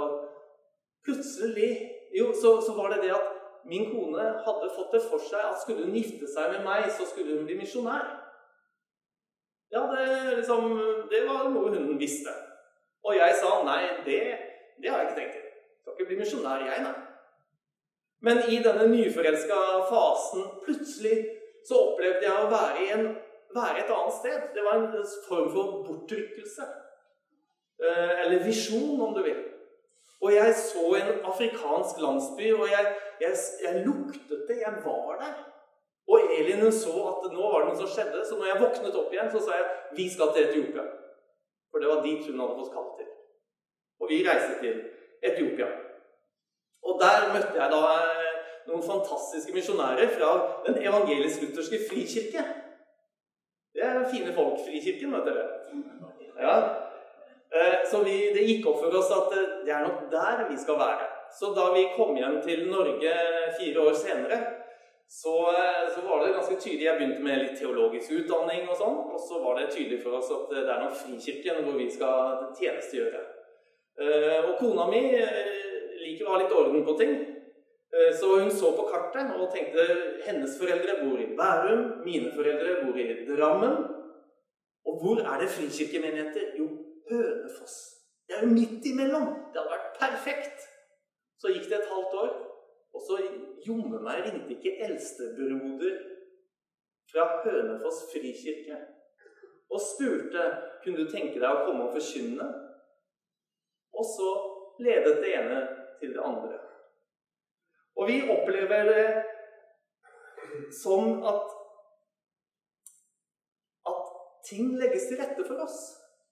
Plutselig 1.05 1.69
jo, 2.17 2.31
så, 2.33 2.55
så 2.65 2.73
var 2.73 2.89
det 2.89 3.03
det 3.03 3.11
at 3.13 3.27
min 3.69 3.91
kone 3.91 4.23
hadde 4.45 4.71
fått 4.73 4.93
det 4.95 5.01
for 5.05 5.21
seg 5.21 5.41
at 5.51 5.59
skulle 5.61 5.85
hun 5.85 5.97
gifte 5.97 6.25
seg 6.29 6.53
med 6.53 6.63
meg, 6.65 6.87
så 6.89 7.05
skulle 7.05 7.35
hun 7.35 7.45
bli 7.45 7.57
misjonær. 7.59 8.07
Ja, 9.73 9.83
det, 9.91 10.05
liksom, 10.39 10.65
det 11.11 11.23
var 11.27 11.49
noe 11.53 11.73
hun 11.73 11.99
visste. 11.99 12.33
Og 13.05 13.17
jeg 13.17 13.37
sa 13.37 13.59
nei, 13.65 13.81
det, 14.05 14.19
det 14.81 14.89
har 14.89 15.01
jeg 15.01 15.09
ikke 15.09 15.19
tenkt 15.19 15.37
til. 15.37 15.47
Skal 15.81 15.97
ikke 15.97 16.09
bli 16.11 16.19
misjonær, 16.21 16.65
jeg, 16.65 16.85
nei. 16.85 16.95
Men 18.25 18.41
i 18.49 18.61
denne 18.65 18.87
nyforelska 18.89 19.57
fasen 19.89 20.47
plutselig 20.63 21.17
så 21.67 21.81
opplevde 21.91 22.25
jeg 22.25 22.45
å 22.45 22.49
være, 22.49 22.85
i 22.85 22.91
en, 22.95 23.09
være 23.55 23.81
et 23.81 23.93
annet 23.97 24.17
sted. 24.19 24.39
Det 24.55 24.63
var 24.67 24.75
en 24.79 24.87
form 25.29 25.49
for 25.55 25.83
bortrykkelse. 25.87 26.65
Eh, 27.85 28.13
eller 28.21 28.45
visjon, 28.45 29.01
om 29.01 29.13
du 29.15 29.21
vil. 29.23 29.41
Og 30.21 30.33
jeg 30.33 30.55
så 30.55 30.85
en 30.99 31.11
afrikansk 31.31 31.99
landsby, 32.05 32.53
og 32.59 32.67
jeg, 32.75 32.95
jeg, 33.21 33.33
jeg 33.65 33.83
luktet 33.87 34.47
det. 34.49 34.57
Jeg 34.65 34.73
var 34.85 35.19
der. 35.23 35.35
Og 36.07 36.19
Elin 36.37 36.61
hun 36.61 36.71
så 36.71 36.93
at 37.11 37.31
nå 37.33 37.47
var 37.51 37.63
det 37.63 37.71
noe 37.71 37.79
som 37.81 37.89
skjedde, 37.89 38.21
så 38.25 38.37
når 38.37 38.51
jeg 38.51 38.61
våknet 38.61 38.97
opp 38.99 39.13
igjen, 39.13 39.31
så 39.33 39.41
sa 39.41 39.57
jeg 39.57 39.69
vi 39.97 40.05
skal 40.13 40.33
til 40.33 40.47
Etiopia. 40.47 40.83
For 41.71 41.81
det 41.81 41.89
var 41.89 42.03
dit 42.05 42.27
hun 42.29 42.41
hadde 42.43 42.57
fått 42.59 42.75
kalt 42.75 42.93
til. 42.99 43.09
Og 44.01 44.11
vi 44.11 44.21
reiste 44.27 44.59
til 44.61 44.75
Etiopia. 45.25 45.71
Og 46.85 47.01
der 47.01 47.31
møtte 47.33 47.57
jeg 47.57 47.71
da 47.73 47.81
eh, 47.95 48.35
noen 48.69 48.85
fantastiske 48.85 49.53
misjonærer 49.53 50.13
fra 50.13 50.29
Den 50.67 50.77
evangelisk-lutherske 50.83 51.81
frikirke. 51.89 52.45
Det 53.75 53.83
er 53.83 54.05
fine 54.11 54.33
folk, 54.33 54.59
Frikirken, 54.63 55.11
vet 55.11 55.25
dere. 55.27 55.45
Ja. 56.39 56.57
Eh, 57.55 57.81
så 57.91 58.03
vi, 58.03 58.15
det 58.33 58.45
gikk 58.47 58.67
opp 58.71 58.79
for 58.83 58.95
oss 58.99 59.11
at 59.11 59.33
eh, 59.35 59.57
det 59.65 59.73
er 59.75 59.83
nok 59.83 60.05
der 60.11 60.45
vi 60.49 60.55
skal 60.59 60.79
være. 60.79 61.09
Så 61.35 61.51
da 61.55 61.65
vi 61.73 61.89
kom 61.95 62.15
hjem 62.15 62.39
til 62.45 62.69
Norge 62.71 63.11
fire 63.59 63.83
år 63.83 63.97
senere, 63.99 64.39
så, 65.11 65.35
eh, 65.51 65.83
så, 65.91 66.05
var 66.07 66.23
det 66.23 66.33
ganske 66.37 66.55
tydelig 66.55 66.87
Jeg 66.87 66.97
begynte 66.97 67.27
med 67.27 67.43
litt 67.43 67.59
teologisk 67.59 68.15
utdanning, 68.15 68.63
og 68.71 68.79
sånn, 68.79 68.97
og 69.11 69.19
så 69.27 69.43
var 69.43 69.59
det 69.59 69.69
tydelig 69.75 70.01
for 70.03 70.17
oss 70.21 70.31
at 70.37 70.55
det 70.55 70.65
er 70.65 70.83
nok 70.85 70.95
Frikirken 71.01 71.63
hvor 71.67 71.79
vi 71.79 71.89
skal 71.91 72.47
tjenestegjøre. 72.59 73.23
Og 74.45 74.57
kona 74.59 74.89
mi 74.91 75.03
liker 75.07 76.27
å 76.27 76.33
ha 76.33 76.39
litt 76.41 76.51
orden 76.51 76.83
på 76.83 76.95
ting. 76.99 77.13
Så 78.19 78.27
hun 78.41 78.51
så 78.51 78.71
på 78.75 78.87
kartet 78.91 79.29
og 79.39 79.51
tenkte 79.53 79.83
hennes 80.25 80.57
foreldre 80.59 80.97
bor 81.03 81.19
i 81.23 81.29
Bærum, 81.37 81.83
mine 82.03 82.31
foreldre 82.35 82.81
bor 82.83 82.97
i 82.99 83.05
Drammen. 83.29 83.75
Og 84.85 84.97
hvor 85.01 85.21
er 85.23 85.39
det 85.41 85.49
frikirkemenigheter? 85.49 86.57
Jo, 86.59 86.67
Hønefoss. 87.09 87.77
Det 88.27 88.35
er 88.35 88.41
jo 88.43 88.51
midt 88.51 88.85
imellom. 88.91 89.27
Det 89.51 89.61
hadde 89.61 89.75
vært 89.75 89.95
perfekt. 90.01 90.67
Så 91.39 91.53
gikk 91.53 91.69
det 91.69 91.77
et 91.79 91.93
halvt 91.93 92.17
år, 92.23 92.33
og 92.95 93.01
så 93.07 93.21
jommen 93.67 94.03
meg 94.03 94.23
ringte 94.25 94.55
ikke 94.55 94.75
eldstebroder 94.87 95.95
fra 97.11 97.25
Hønefoss 97.43 98.05
frikirke 98.11 98.79
og 99.71 99.81
spurte 99.81 100.43
kunne 100.83 101.03
du 101.03 101.11
tenke 101.11 101.39
deg 101.41 101.49
å 101.49 101.65
komme 101.65 101.87
og 101.87 101.95
forkynne. 101.95 102.47
Og 103.95 104.07
så 104.07 104.29
ledet 104.83 105.19
det 105.23 105.33
ene 105.39 105.59
til 105.99 106.13
det 106.15 106.23
andre. 106.23 106.59
Og 107.95 108.09
vi 108.09 108.17
opplever 108.29 108.89
det 108.91 109.05
sånn 110.75 111.21
at 111.25 111.53
at 113.91 114.09
ting 114.47 114.73
legges 114.79 115.07
til 115.09 115.21
rette 115.21 115.45
for 115.47 115.63
oss. 115.63 115.77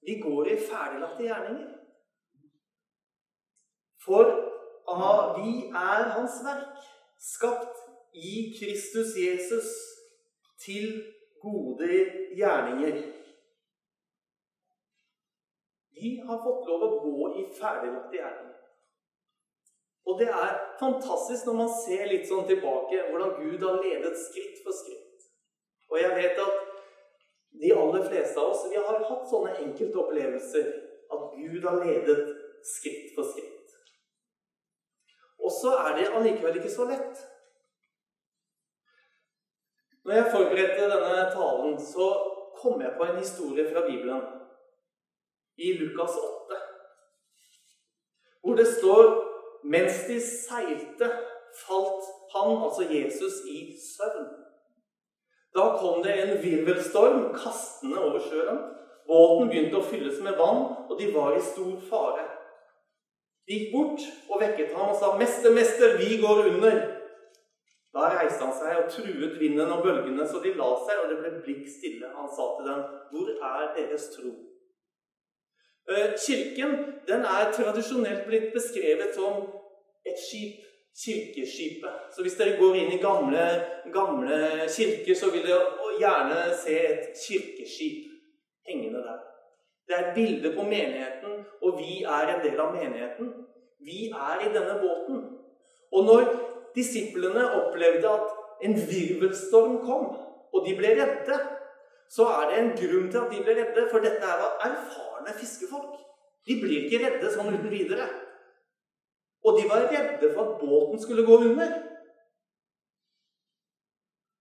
Vi 0.04 0.18
går 0.24 0.52
i 0.52 0.58
ferdiglagte 0.60 1.28
gjerninger. 1.28 1.70
For 4.04 4.34
Ah, 4.88 5.40
vi 5.40 5.68
er 5.68 6.10
Hans 6.12 6.42
verk, 6.44 6.80
skapt 7.18 7.78
i 8.14 8.54
Kristus 8.60 9.16
Jesus 9.18 9.70
til 10.66 11.04
gode 11.42 11.90
gjerninger. 12.38 13.00
Vi 15.96 16.12
har 16.28 16.42
fått 16.44 16.68
lov 16.68 16.84
å 16.88 16.92
gå 17.06 17.30
i 17.40 17.46
ferdiglagte 17.60 18.20
gjerninger. 18.20 18.63
Og 20.06 20.20
det 20.20 20.28
er 20.28 20.58
fantastisk 20.80 21.48
når 21.48 21.58
man 21.62 21.72
ser 21.86 22.06
litt 22.12 22.28
sånn 22.28 22.46
tilbake 22.48 23.06
hvordan 23.08 23.38
Gud 23.40 23.64
har 23.64 23.80
ledet 23.84 24.14
skritt 24.20 24.60
for 24.66 24.76
skritt. 24.76 25.28
Og 25.92 26.00
jeg 26.02 26.16
vet 26.18 26.42
at 26.44 26.72
de 27.62 27.72
aller 27.78 28.08
fleste 28.10 28.40
av 28.42 28.52
oss 28.52 28.66
vi 28.72 28.82
har 28.82 29.04
hatt 29.08 29.28
sånne 29.30 29.56
enkelte 29.64 30.02
opplevelser 30.02 30.70
at 31.14 31.26
Gud 31.38 31.68
har 31.68 31.80
ledet 31.86 32.34
skritt 32.68 33.14
for 33.16 33.30
skritt. 33.30 33.76
Og 35.44 35.52
så 35.52 35.76
er 35.86 35.98
det 35.98 36.12
allikevel 36.12 36.60
ikke 36.60 36.72
så 36.72 36.88
lett. 36.90 37.24
Når 40.04 40.18
jeg 40.18 40.32
forberedte 40.32 40.88
denne 40.92 41.28
talen, 41.32 41.76
så 41.80 42.08
kom 42.60 42.82
jeg 42.82 42.96
på 42.98 43.06
en 43.08 43.20
historie 43.20 43.68
fra 43.72 43.86
Bibelen. 43.88 44.24
I 45.56 45.74
Lukas 45.80 46.16
8. 46.18 46.58
Hvor 48.42 48.56
det 48.60 48.68
står 48.68 49.33
mens 49.64 50.04
de 50.08 50.20
seilte, 50.22 51.10
falt 51.66 52.08
han, 52.34 52.64
altså 52.64 52.88
Jesus, 52.90 53.44
i 53.50 53.74
søvn. 53.78 54.30
Da 55.54 55.68
kom 55.80 56.04
det 56.04 56.14
en 56.18 56.38
virvelstorm 56.44 57.28
kastende 57.38 58.00
over 58.02 58.24
sjøen. 58.26 58.62
Båten 59.08 59.52
begynte 59.52 59.78
å 59.78 59.86
fylles 59.86 60.22
med 60.26 60.40
vann, 60.40 60.64
og 60.90 60.96
de 61.00 61.12
var 61.14 61.36
i 61.38 61.44
stor 61.44 61.76
fare. 61.90 62.26
De 63.48 63.58
gikk 63.60 63.74
bort 63.76 64.06
og 64.32 64.42
vekket 64.42 64.72
ham 64.74 64.94
og 64.94 64.98
sa, 64.98 65.18
'Mester, 65.18 65.52
mester, 65.54 65.98
vi 66.00 66.18
går 66.22 66.46
under.' 66.50 66.82
Da 67.94 68.08
reiste 68.10 68.42
han 68.42 68.56
seg 68.58 68.78
og 68.80 68.90
truet 68.90 69.36
vinden 69.40 69.70
og 69.70 69.84
bølgene, 69.84 70.26
så 70.28 70.40
de 70.42 70.56
la 70.58 70.70
seg, 70.86 71.02
og 71.04 71.10
det 71.12 71.18
ble 71.20 71.42
blikk 71.46 71.68
stille. 71.70 72.10
Han 72.16 72.30
sa 72.36 72.46
til 72.56 72.72
dem, 72.72 72.82
'Hvor 73.12 73.28
er 73.52 73.76
deres 73.78 74.10
tro?' 74.16 74.53
Eh, 75.94 76.14
kirken 76.28 76.72
den 77.08 77.22
er 77.36 77.52
tradisjonelt 77.54 78.26
blitt 78.28 78.54
beskrevet 78.54 79.16
som 79.16 79.34
et 80.06 80.20
skip. 80.28 80.60
Kirkeskipet. 81.04 81.94
Så 82.16 82.22
hvis 82.22 82.36
dere 82.38 82.58
går 82.60 82.76
inn 82.78 82.92
i 82.94 83.00
gamle, 83.02 83.44
gamle 83.94 84.36
kirker, 84.70 85.16
så 85.18 85.32
vil 85.34 85.48
dere 85.48 85.96
gjerne 85.98 86.42
se 86.54 86.76
et 86.90 87.08
kirkeskip 87.18 88.12
hengende 88.70 89.02
der. 89.08 89.24
Det 89.88 89.96
er 89.96 90.04
et 90.04 90.16
bilde 90.16 90.52
på 90.56 90.64
menigheten, 90.64 91.32
og 91.62 91.80
vi 91.80 92.04
er 92.04 92.36
en 92.36 92.44
del 92.46 92.62
av 92.62 92.76
menigheten. 92.76 93.32
Vi 93.82 94.12
er 94.14 94.46
i 94.46 94.54
denne 94.54 94.76
båten. 94.84 95.18
Og 95.92 96.06
når 96.06 96.30
disiplene 96.76 97.50
opplevde 97.62 98.10
at 98.10 98.30
en 98.70 98.78
virvelstorm 98.94 99.80
kom, 99.88 100.06
og 100.54 100.68
de 100.68 100.78
ble 100.78 100.94
redde, 101.02 101.40
så 102.10 102.30
er 102.38 102.50
det 102.50 102.60
en 102.60 102.74
grunn 102.78 103.10
til 103.12 103.24
at 103.24 103.34
de 103.34 103.44
ble 103.44 103.58
redde, 103.60 103.90
for 103.92 104.06
dette 104.06 104.38
var 104.44 104.62
erfarne 105.24 105.40
fiskefolk. 105.40 106.00
De 106.46 106.60
blir 106.62 106.86
ikke 106.86 107.02
redde 107.06 107.32
sånn 107.32 107.54
uten 107.54 107.72
videre. 107.72 108.08
Og 109.44 109.60
de 109.60 109.68
var 109.70 109.90
redde 109.92 110.34
for 110.34 110.44
at 110.44 110.62
båten 110.62 111.00
skulle 111.00 111.26
gå 111.26 111.38
under. 111.38 111.74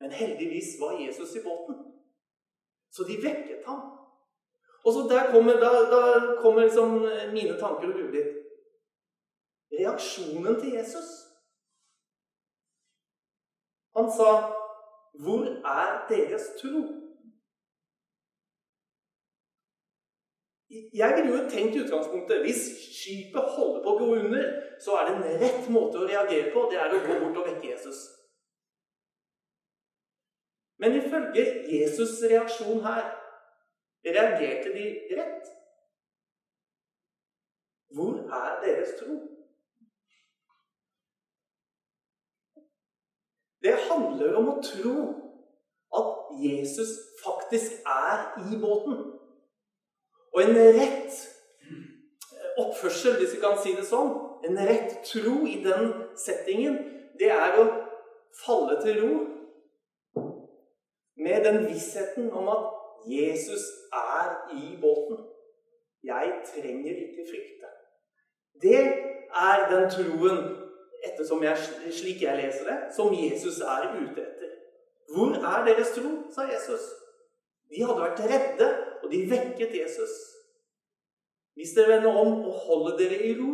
Men 0.01 0.11
heldigvis 0.11 0.81
var 0.81 0.99
Jesus 0.99 1.37
i 1.37 1.43
båten, 1.43 1.77
så 2.91 3.05
de 3.07 3.21
vekket 3.23 3.67
ham. 3.67 3.83
Og 4.83 4.93
så 4.93 5.05
der 5.07 5.31
kommer, 5.31 5.61
da, 5.63 5.71
da 5.91 6.01
kommer 6.43 6.65
liksom 6.65 6.97
mine 7.31 7.55
tanker 7.59 7.87
og 7.87 8.01
lurer 8.01 8.17
litt. 8.17 8.33
Reaksjonen 9.73 10.59
til 10.59 10.75
Jesus. 10.75 11.07
Han 13.97 14.11
sa, 14.11 14.31
'Hvor 15.15 15.47
er 15.63 16.07
deres 16.09 16.51
tro?' 16.59 17.02
Jeg 20.73 21.15
ville 21.17 21.33
jo 21.33 21.49
tenkt 21.51 21.75
i 21.77 21.83
utgangspunktet 21.85 22.41
hvis 22.47 22.63
skipet 22.97 23.51
holder 23.57 23.83
på 23.85 23.93
å 23.93 23.99
gå 23.99 24.07
under, 24.23 24.45
så 24.81 24.97
er 24.97 25.09
det 25.09 25.15
en 25.17 25.41
rett 25.43 25.67
måte 25.73 26.01
å 26.01 26.09
reagere 26.09 26.53
på. 26.55 26.65
Det 26.71 26.79
er 26.81 26.95
å 26.97 27.01
gå 27.05 27.19
bort 27.21 27.41
og 27.43 27.49
vekke 27.51 27.75
Jesus. 27.75 27.99
Men 30.81 30.97
ifølge 30.97 31.45
Jesus' 31.69 32.23
reaksjon 32.31 32.81
her 32.87 33.05
reagerte 34.07 34.73
de 34.73 34.87
rett. 35.19 35.53
Hvor 37.93 38.17
er 38.41 38.57
deres 38.65 38.97
tro? 39.01 39.21
Det 43.63 43.75
handler 43.91 44.39
om 44.41 44.49
å 44.55 44.61
tro 44.65 44.97
at 46.01 46.39
Jesus 46.43 46.97
faktisk 47.21 47.85
er 47.87 48.33
i 48.49 48.59
båten. 48.65 49.22
Og 50.33 50.43
en 50.43 50.57
rett 50.57 51.29
oppførsel, 52.59 53.17
hvis 53.19 53.35
vi 53.35 53.41
kan 53.41 53.59
si 53.61 53.75
det 53.77 53.85
sånn, 53.89 54.13
en 54.49 54.61
rett 54.69 54.99
tro 55.07 55.43
i 55.49 55.59
den 55.65 55.93
settingen, 56.19 56.79
det 57.21 57.31
er 57.33 57.59
å 57.61 57.67
falle 58.45 58.79
til 58.83 59.01
ro 59.03 59.13
med 61.23 61.45
den 61.45 61.67
vissheten 61.69 62.31
om 62.33 62.49
at 62.49 62.71
Jesus 63.09 63.67
er 63.93 64.33
i 64.57 64.77
båten. 64.81 65.21
Jeg 66.03 66.33
trenger 66.49 66.97
ikke 67.05 67.27
frykte. 67.29 67.71
Det 68.63 68.81
er 69.43 69.67
den 69.71 69.87
troen, 69.91 70.41
ettersom 71.03 71.43
jeg, 71.45 71.59
slik 71.91 72.23
jeg 72.23 72.39
leser 72.39 72.67
det, 72.69 72.79
som 72.97 73.15
Jesus 73.15 73.61
er 73.61 73.91
ute 73.99 74.23
etter. 74.23 74.51
Hvor 75.13 75.35
er 75.37 75.65
deres 75.67 75.93
tro? 75.97 76.11
sa 76.35 76.47
Jesus. 76.49 76.85
De 77.71 77.85
hadde 77.85 78.01
vært 78.01 78.23
redde 78.31 78.69
og 79.03 79.11
de 79.13 79.31
vekket 79.31 79.75
Jesus. 79.83 80.15
Hvis 81.55 81.75
dere 81.77 81.97
vender 81.97 82.13
om 82.23 82.45
og 82.49 82.53
holder 82.67 82.97
dere 82.97 83.19
i 83.27 83.33
ro, 83.41 83.53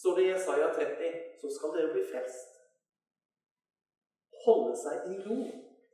står 0.00 0.16
det 0.16 0.24
i 0.24 0.30
Jesaja 0.32 0.68
30, 0.74 1.12
så 1.40 1.52
skal 1.56 1.74
dere 1.76 1.92
bli 1.92 2.04
frelst. 2.10 2.52
Holde 4.46 4.76
seg 4.80 5.10
i 5.12 5.16
ro. 5.26 5.38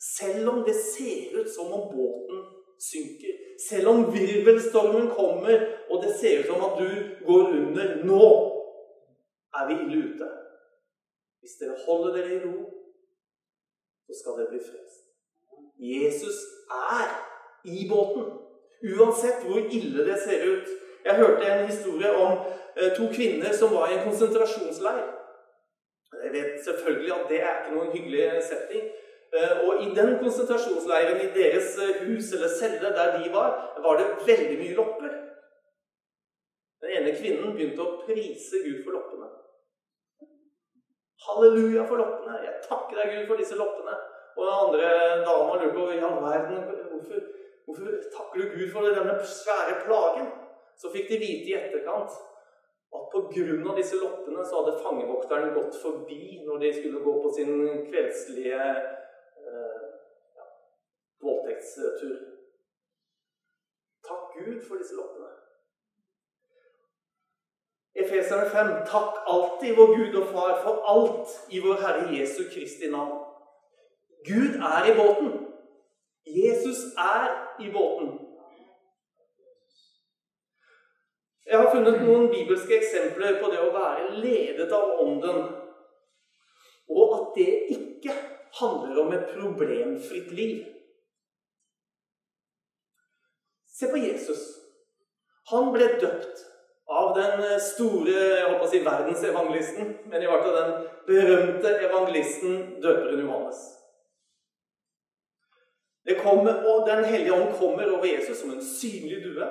Selv 0.02 0.48
om 0.52 0.64
det 0.66 0.74
ser 0.74 1.34
ut 1.40 1.50
som 1.50 1.72
om 1.72 1.88
båten 1.94 2.44
synker. 2.90 3.34
Selv 3.68 3.88
om 3.88 4.06
virvelstormen 4.14 5.10
kommer, 5.10 5.66
og 5.90 6.02
det 6.02 6.14
ser 6.20 6.40
ut 6.40 6.50
som 6.50 6.64
at 6.68 6.78
du 6.82 6.88
går 7.26 7.44
under. 7.58 8.04
Nå 8.04 8.24
er 9.58 9.68
vi 9.68 9.78
ille 9.84 10.02
ute. 10.08 10.30
Hvis 11.40 11.58
dere 11.60 11.78
holder 11.86 12.16
dere 12.16 12.34
i 12.34 12.40
ro, 12.44 12.56
så 14.06 14.18
skal 14.18 14.38
dere 14.38 14.50
bli 14.50 14.62
frelst. 14.70 15.02
Jesus 15.78 16.38
er 16.70 17.08
i 17.64 17.88
båten. 17.90 18.41
Uansett 18.82 19.44
hvor 19.46 19.58
ille 19.78 20.06
det 20.06 20.18
ser 20.20 20.44
ut. 20.52 20.68
Jeg 21.04 21.18
hørte 21.18 21.46
en 21.46 21.66
historie 21.66 22.10
om 22.14 22.38
eh, 22.76 22.90
to 22.96 23.08
kvinner 23.14 23.52
som 23.54 23.74
var 23.74 23.90
i 23.90 23.98
en 23.98 24.04
konsentrasjonsleir. 24.06 25.02
Jeg 26.22 26.32
vet 26.32 26.64
selvfølgelig 26.64 27.12
at 27.14 27.28
det 27.30 27.40
er 27.42 27.54
ikke 27.58 27.74
noen 27.76 27.92
hyggelig 27.94 28.26
setting. 28.48 28.90
Eh, 29.32 29.52
og 29.64 29.82
i 29.82 29.90
den 29.96 30.18
konsentrasjonsleiren 30.22 31.20
i 31.24 31.30
deres 31.34 31.76
eh, 31.78 32.02
hus 32.06 32.32
eller 32.36 32.50
celle 32.60 32.94
der 32.98 33.18
de 33.18 33.30
var, 33.34 33.54
var 33.84 34.00
det 34.00 34.08
veldig 34.26 34.58
mye 34.62 34.74
lopper. 34.78 35.14
Den 36.82 36.96
ene 36.98 37.14
kvinnen 37.16 37.54
begynte 37.54 37.84
å 37.84 38.00
prise 38.02 38.60
Gud 38.66 38.82
for 38.84 38.98
loppene. 38.98 39.30
Halleluja 41.22 41.86
for 41.86 42.02
loppene. 42.02 42.40
Jeg 42.44 42.58
takker 42.66 42.98
deg, 42.98 43.14
Gud, 43.14 43.26
for 43.30 43.40
disse 43.40 43.58
loppene. 43.58 43.94
Og 44.36 44.42
den 44.46 44.54
andre 44.58 44.90
dama 45.26 45.58
lurte 45.60 45.74
på 45.76 45.86
i 45.94 46.02
all 46.02 46.18
verden 46.24 46.64
hvorfor 46.90 47.31
Hvorfor 47.64 47.84
takker 48.16 48.40
du 48.40 48.46
Gud 48.54 48.68
for 48.72 48.80
denne 48.80 49.16
svære 49.40 49.74
plagen? 49.86 50.26
Så 50.80 50.90
fikk 50.94 51.08
de 51.10 51.18
vite 51.22 51.50
i 51.50 51.58
etterkant 51.58 52.12
at 52.96 53.04
pga. 53.12 53.76
disse 53.76 53.96
loppene 53.96 54.44
så 54.44 54.60
hadde 54.60 54.80
fangevokteren 54.84 55.54
gått 55.54 55.76
forbi 55.82 56.42
når 56.46 56.58
de 56.58 56.72
skulle 56.78 57.04
gå 57.06 57.12
på 57.22 57.28
sin 57.36 57.52
kveldslige 57.88 58.64
eh, 59.48 59.84
ja, 60.38 60.46
voldtektstur. 61.24 62.18
Takk 64.08 64.24
Gud 64.36 64.58
for 64.68 64.76
disse 64.82 64.98
loppene. 64.98 65.30
Efeserne 67.94 68.50
5.: 68.50 68.86
Takk 68.94 69.14
alltid 69.34 69.76
vår 69.76 69.96
Gud 69.96 70.14
og 70.22 70.28
Far 70.32 70.62
for 70.64 70.84
alt 70.94 71.28
i 71.50 71.60
vår 71.60 71.80
Herre 71.84 72.06
Jesu 72.18 72.42
Kristi 72.52 72.90
navn. 72.90 73.18
Gud 74.28 74.52
er 74.72 74.92
i 74.92 74.96
båten. 75.00 75.41
Jesus 76.26 76.84
er 76.98 77.30
i 77.60 77.72
båten. 77.72 78.12
Jeg 81.46 81.58
har 81.58 81.72
funnet 81.74 81.98
noen 82.00 82.28
bibelske 82.30 82.78
eksempler 82.78 83.40
på 83.42 83.50
det 83.52 83.58
å 83.60 83.72
være 83.74 84.20
ledet 84.22 84.70
av 84.72 85.02
Ånden, 85.02 85.40
og 86.92 87.16
at 87.16 87.34
det 87.36 87.50
ikke 87.74 88.14
handler 88.60 89.02
om 89.02 89.12
et 89.16 89.26
problemfritt 89.34 90.30
liv. 90.36 90.62
Se 93.66 93.90
på 93.90 94.00
Jesus. 94.00 94.46
Han 95.50 95.72
ble 95.74 95.90
døpt 96.00 96.46
av 96.92 97.12
den 97.16 97.44
store 97.60 98.14
jeg 98.14 98.48
håper 98.48 98.66
å 98.66 98.70
si 98.70 98.82
verdensevangelisten, 98.86 99.94
men 100.06 100.22
i 100.22 100.28
hvert 100.30 100.44
fall 100.46 100.58
den 100.58 100.74
berømte 101.08 101.76
evangelisten 101.88 102.58
døperen 102.84 103.24
Johannes. 103.24 103.62
Det 106.08 106.16
kommer, 106.18 106.54
og 106.66 106.88
Den 106.88 107.04
hellige 107.04 107.34
ånd 107.34 107.54
kommer 107.58 107.92
over 107.92 108.04
Jesus 108.04 108.36
som 108.36 108.50
en 108.50 108.64
synlig 108.64 109.22
due. 109.24 109.46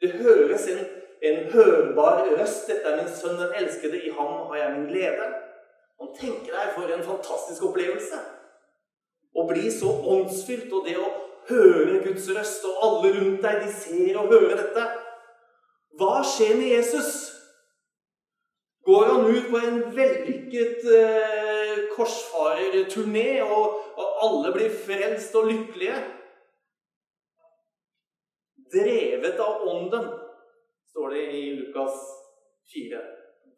Det 0.00 0.10
høres 0.10 0.68
en, 0.68 0.84
en 1.22 1.38
hørbar 1.52 2.26
røst. 2.38 2.68
'Dette 2.68 2.88
er 2.88 2.96
min 2.96 3.14
sønn, 3.14 3.38
den 3.38 3.54
elskede. 3.60 4.04
I 4.06 4.10
ham 4.10 4.32
har 4.50 4.56
jeg 4.56 4.72
min 4.78 4.88
glede.' 4.90 5.32
Man 6.00 6.14
tenker 6.20 6.50
deg 6.50 6.72
for 6.74 6.90
en 6.90 7.04
fantastisk 7.06 7.62
opplevelse. 7.62 8.18
Å 9.38 9.44
bli 9.46 9.70
så 9.70 9.92
åndsfylt, 10.14 10.72
og 10.74 10.88
det 10.88 10.96
å 10.98 11.10
høre 11.48 12.00
Guds 12.02 12.26
røst, 12.34 12.64
og 12.66 12.80
alle 12.86 13.12
rundt 13.18 13.44
deg, 13.44 13.62
de 13.62 13.70
ser 13.84 14.18
og 14.18 14.32
hører 14.34 14.56
dette. 14.58 14.88
Hva 16.00 16.16
skjer 16.26 16.56
med 16.58 16.72
Jesus? 16.72 17.12
Går 18.82 19.04
han 19.12 19.28
ut 19.30 19.46
på 19.52 19.60
en 19.62 19.78
vellykket 19.94 20.86
eh, 20.98 21.76
korsfarerturné, 21.94 23.28
og, 23.46 23.78
alle 24.24 24.52
blir 24.54 24.74
frelst 24.86 25.34
og 25.38 25.48
lykkelige. 25.50 25.96
Drevet 28.72 29.40
av 29.40 29.66
Ånden, 29.68 30.06
står 30.92 31.10
det 31.10 31.24
i 31.36 31.42
Lukas 31.58 31.98
4. 32.74 33.02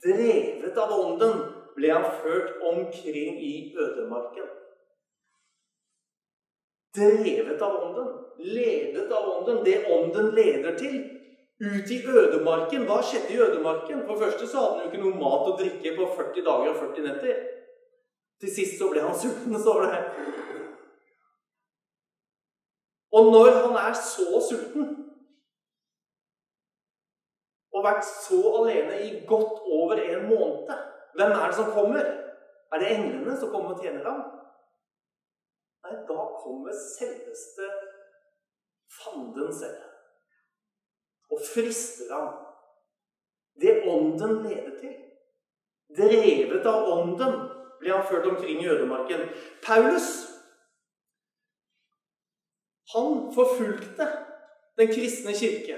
Drevet 0.05 0.79
av 0.79 0.95
Ånden 0.99 1.39
ble 1.77 1.91
han 1.91 2.11
ført 2.23 2.59
omkring 2.73 3.39
i 3.39 3.55
ødemarken. 3.79 4.49
Drevet 6.95 7.63
av 7.63 7.77
Ånden, 7.85 8.11
ledet 8.39 9.13
av 9.13 9.29
Ånden. 9.37 9.65
Det 9.65 9.79
Ånden 9.91 10.35
leder 10.35 10.79
til. 10.79 11.01
Ut 11.61 11.91
i 11.91 12.03
ødemarken. 12.07 12.87
Hva 12.87 13.01
skjedde 13.03 13.35
i 13.35 13.41
ødemarken? 13.43 14.03
For 14.07 14.19
første 14.19 14.47
så 14.47 14.63
hadde 14.63 14.79
han 14.79 14.85
jo 14.85 14.91
ikke 14.91 15.03
noe 15.05 15.21
mat 15.23 15.51
og 15.51 15.59
drikke 15.61 15.95
på 15.97 16.09
40 16.17 16.47
dager 16.49 16.73
og 16.73 16.81
40 16.83 17.07
netter. 17.09 17.43
Til 18.45 18.53
sist 18.53 18.75
så 18.77 18.91
ble 18.93 19.01
han 19.01 19.15
sulten, 19.17 19.55
står 19.57 19.87
det. 19.89 19.99
Og 23.17 23.31
når 23.33 23.51
han 23.57 23.77
er 23.81 23.95
så 23.97 24.41
sulten 24.45 24.91
og 27.75 27.87
vært 27.87 28.05
så 28.05 28.41
alene 28.59 28.99
i 29.07 29.09
godt 29.27 29.63
over 29.79 29.97
en 30.03 30.27
måned, 30.29 30.83
hvem 31.17 31.33
er 31.33 31.47
det 31.47 31.57
som 31.57 31.71
kommer? 31.73 32.05
Er 32.75 32.83
det 32.83 32.91
englene 32.93 33.39
som 33.41 33.49
kommer 33.55 33.73
og 33.73 33.81
tjener 33.81 34.05
ham? 34.05 34.21
Nei, 35.87 35.97
da 36.11 36.29
kommer 36.43 36.77
selveste 36.99 37.71
fanden 38.99 39.57
selv 39.57 39.81
og 41.33 41.41
frister 41.49 42.13
ham. 42.13 42.31
Det 43.57 43.81
ånden 43.89 44.43
leder 44.45 44.77
til. 44.83 44.95
Drevet 45.97 46.67
av 46.69 46.93
ånden 46.93 47.44
ble 47.85 47.93
han 47.93 48.07
ført 48.09 48.27
omkring 48.31 48.63
i 48.63 48.71
ødemarken. 48.73 49.29
Paulus 49.63 50.09
han 52.95 53.35
forfulgte 53.35 54.07
den 54.79 54.89
kristne 54.93 55.33
kirke. 55.33 55.77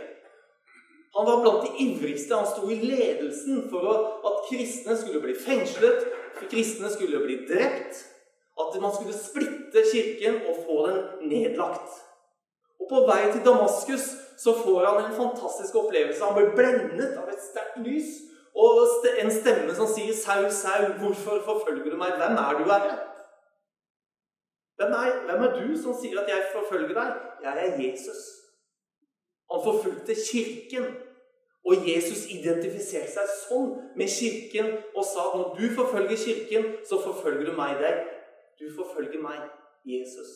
Han 1.17 1.27
var 1.27 1.41
blant 1.43 1.63
de 1.67 1.85
ivrigste. 1.85 2.35
Han 2.35 2.47
sto 2.47 2.69
i 2.69 2.75
ledelsen 2.75 3.71
for 3.71 3.87
at 4.29 4.43
kristne 4.51 4.97
skulle 5.01 5.23
bli 5.25 5.35
fengslet, 5.47 6.05
for 6.37 6.51
kristne 6.51 6.91
skulle 6.93 7.23
bli 7.25 7.39
drept. 7.49 8.05
At 8.61 8.81
man 8.81 8.93
skulle 8.95 9.17
splitte 9.17 9.85
kirken 9.93 10.43
og 10.49 10.63
få 10.67 10.77
den 10.89 11.29
nedlagt. 11.29 11.89
Og 12.81 12.89
På 12.91 13.07
vei 13.09 13.33
til 13.33 13.45
Damaskus 13.45 14.07
så 14.39 14.53
får 14.65 14.85
han 14.87 15.05
en 15.05 15.17
fantastisk 15.17 15.75
opplevelse. 15.75 16.25
Han 16.25 16.37
blir 16.37 16.53
blendet 16.57 17.17
av 17.17 17.29
et 17.33 17.43
sterkt 17.43 17.81
lys 17.85 18.13
og 18.57 18.71
en 19.23 19.31
stemme 19.31 19.75
som 19.75 19.89
sier 19.89 20.15
'Saul, 20.15 20.51
Saul, 20.51 20.93
hvorfor 21.01 21.43
forfølger 21.45 21.91
du 21.91 21.97
meg? 21.97 22.17
Hvem 22.21 22.37
er 22.45 22.53
du, 22.59 22.65
Herre?' 22.73 22.99
Hvem 24.77 24.93
er, 24.93 25.11
hvem 25.27 25.43
er 25.43 25.53
du 25.61 25.83
som 25.83 25.95
sier 26.01 26.21
at 26.21 26.29
jeg 26.29 26.49
forfølger 26.55 26.95
deg? 27.01 27.13
Jeg 27.43 27.55
er 27.67 27.83
Jesus. 27.83 28.23
Han 29.51 29.61
forfulgte 29.65 30.15
kirken. 30.31 30.85
Og 31.67 31.75
Jesus 31.89 32.27
identifiserte 32.31 33.11
seg 33.11 33.31
sånn 33.49 33.71
med 33.99 34.11
kirken 34.13 34.69
og 34.95 35.03
sa 35.03 35.25
at 35.29 35.39
når 35.41 35.57
du 35.57 35.65
forfølger 35.75 36.21
kirken, 36.21 36.69
så 36.87 37.01
forfølger 37.03 37.49
du 37.49 37.57
meg 37.57 37.81
deg. 37.81 38.05
Du 38.61 38.69
forfølger 38.77 39.19
meg, 39.23 39.41
Jesus. 39.85 40.31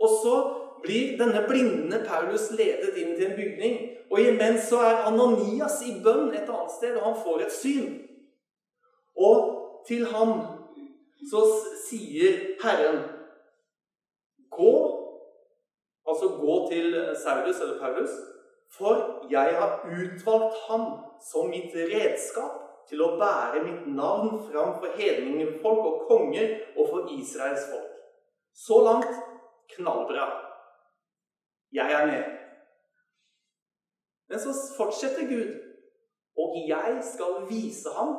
Og 0.00 0.14
så 0.22 0.34
blir 0.82 1.18
denne 1.20 1.42
blinde 1.50 2.00
Paulus 2.06 2.48
ledet 2.50 2.96
inn 2.96 3.12
til 3.18 3.26
en 3.26 3.36
bygning. 3.36 3.76
Og 4.10 4.20
imens 4.20 4.68
så 4.70 4.80
er 4.84 5.02
Ananias 5.10 5.82
i 5.84 5.98
bønn 6.04 6.30
et 6.32 6.48
annet 6.48 6.74
sted, 6.76 6.96
og 6.96 7.04
han 7.10 7.18
får 7.24 7.44
et 7.44 7.52
syn. 7.52 7.90
Og 9.18 9.82
til 9.88 10.06
ham 10.12 10.34
så 11.30 11.42
sier 11.88 12.56
Herren 12.62 13.02
Gå, 14.58 14.74
altså 16.08 16.28
gå 16.40 16.54
til 16.70 16.94
Saulus 17.20 17.60
eller 17.60 17.76
Paulus, 17.80 18.14
for 18.74 19.26
jeg 19.30 19.54
har 19.58 19.84
utvalgt 19.86 20.56
ham 20.68 20.86
som 21.22 21.50
mitt 21.52 21.76
redskap 21.76 22.64
til 22.88 23.04
å 23.04 23.12
bære 23.20 23.62
mitt 23.66 23.86
navn 23.92 24.40
fram 24.48 24.74
for 24.80 24.96
hedningfolk 24.98 25.84
og 25.90 26.02
konger 26.08 26.56
og 26.76 26.90
for 26.90 27.12
Israels 27.14 27.68
folk. 27.70 27.92
Så 28.56 28.80
langt 28.84 29.14
knallbra. 29.76 30.26
Jeg 31.72 31.92
er 31.92 32.06
med. 32.06 32.37
Men 34.28 34.40
så 34.40 34.52
fortsetter 34.76 35.24
Gud. 35.34 35.50
Og 36.42 36.48
jeg 36.68 37.02
skal 37.12 37.32
vise 37.48 37.88
ham, 37.98 38.10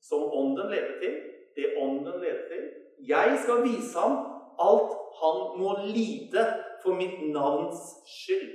som 0.00 0.22
ånden 0.32 0.70
leder 0.70 0.98
til, 1.02 1.14
det 1.56 1.76
ånden 1.78 2.20
leder 2.20 2.48
til 2.48 2.62
Jeg 3.08 3.38
skal 3.42 3.62
vise 3.62 3.98
ham 3.98 4.12
alt 4.58 4.92
han 5.20 5.36
må 5.60 5.70
lide 5.86 6.44
for 6.82 6.94
mitt 6.94 7.32
navns 7.32 7.80
skyld. 8.06 8.50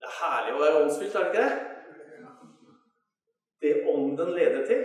Det 0.00 0.08
er 0.10 0.18
herlig 0.20 0.54
å 0.54 0.60
være 0.62 0.82
åndsfylt, 0.84 1.14
er 1.14 1.24
det 1.24 1.32
ikke 1.32 1.42
det? 1.42 1.72
Det 3.60 3.74
ånden 3.90 4.34
leder 4.38 4.66
til. 4.66 4.84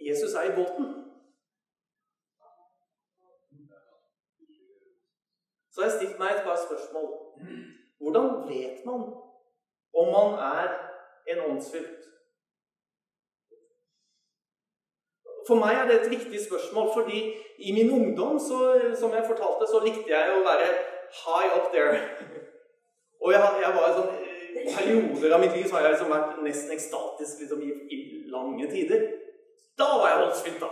Jesus 0.00 0.34
er 0.34 0.52
i 0.52 0.56
båten. 0.56 1.01
Så 5.72 5.80
har 5.80 5.88
jeg 5.88 5.98
stilt 5.98 6.18
meg 6.20 6.36
et 6.36 6.46
par 6.46 6.58
spørsmål. 6.66 7.10
Hvordan 8.00 8.48
vet 8.48 8.84
man 8.86 9.04
om 10.00 10.08
man 10.16 10.38
er 10.38 10.72
en 11.32 11.44
åndsfylt? 11.50 12.02
For 15.46 15.58
meg 15.58 15.74
er 15.74 15.88
det 15.88 15.96
et 16.00 16.10
viktig 16.10 16.40
spørsmål, 16.44 16.90
fordi 16.94 17.20
i 17.58 17.72
min 17.72 17.90
ungdom, 17.90 18.38
så, 18.38 18.58
som 19.00 19.14
jeg 19.14 19.24
fortalte, 19.26 19.66
så 19.70 19.80
likte 19.84 20.10
jeg 20.10 20.36
å 20.36 20.44
være 20.46 20.68
high 21.22 21.56
up 21.56 21.72
there. 21.74 21.96
Og 23.22 23.32
jeg, 23.32 23.40
jeg 23.64 23.74
var 23.78 23.96
sånn 23.96 24.12
perioder 24.76 25.34
av 25.34 25.42
mitt 25.42 25.56
liv 25.56 25.66
så 25.66 25.78
har 25.78 25.86
jeg 25.86 25.96
liksom 25.96 26.12
vært 26.12 26.38
nesten 26.44 26.74
ekstatisk 26.76 27.42
liksom, 27.42 27.64
i, 27.64 27.72
i 27.94 27.98
lange 28.30 28.68
tider. 28.70 29.08
Da 29.78 29.88
var 29.96 30.10
jeg 30.10 30.22
åndsfylt, 30.26 30.62
da. 30.62 30.70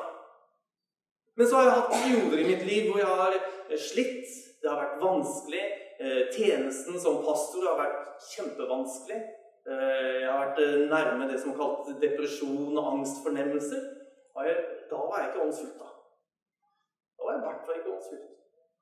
Men 1.38 1.48
så 1.48 1.56
har 1.56 1.66
jeg 1.66 1.76
hatt 1.78 1.92
perioder 1.94 2.42
i 2.42 2.48
mitt 2.50 2.64
liv 2.68 2.90
hvor 2.90 3.00
jeg 3.00 3.08
har 3.08 3.36
slitt. 3.80 4.49
Det 4.62 4.70
har 4.70 4.80
vært 4.80 5.02
vanskelig. 5.02 5.62
Eh, 6.00 6.22
tjenesten 6.32 7.00
som 7.00 7.22
pastor 7.24 7.64
har 7.68 7.78
vært 7.80 8.26
kjempevanskelig. 8.34 9.20
Eh, 9.68 10.16
jeg 10.22 10.28
har 10.28 10.42
vært 10.42 10.60
eh, 10.64 10.76
nærme 10.90 11.28
det 11.30 11.40
som 11.40 11.56
kalles 11.56 11.96
depresjon 12.02 12.76
og 12.76 12.90
angstfornemmelser. 12.94 13.86
Da 14.90 14.98
var 14.98 15.18
jeg 15.20 15.28
ikke 15.28 15.42
åndsfullt, 15.44 15.78
da. 15.80 15.88
Da 17.16 17.24
var 17.24 17.32
jeg 17.32 17.40
i 17.40 17.46
hvert 17.46 17.64
fall 17.66 17.80
ikke 17.80 17.94
åndsfullt. 17.94 18.28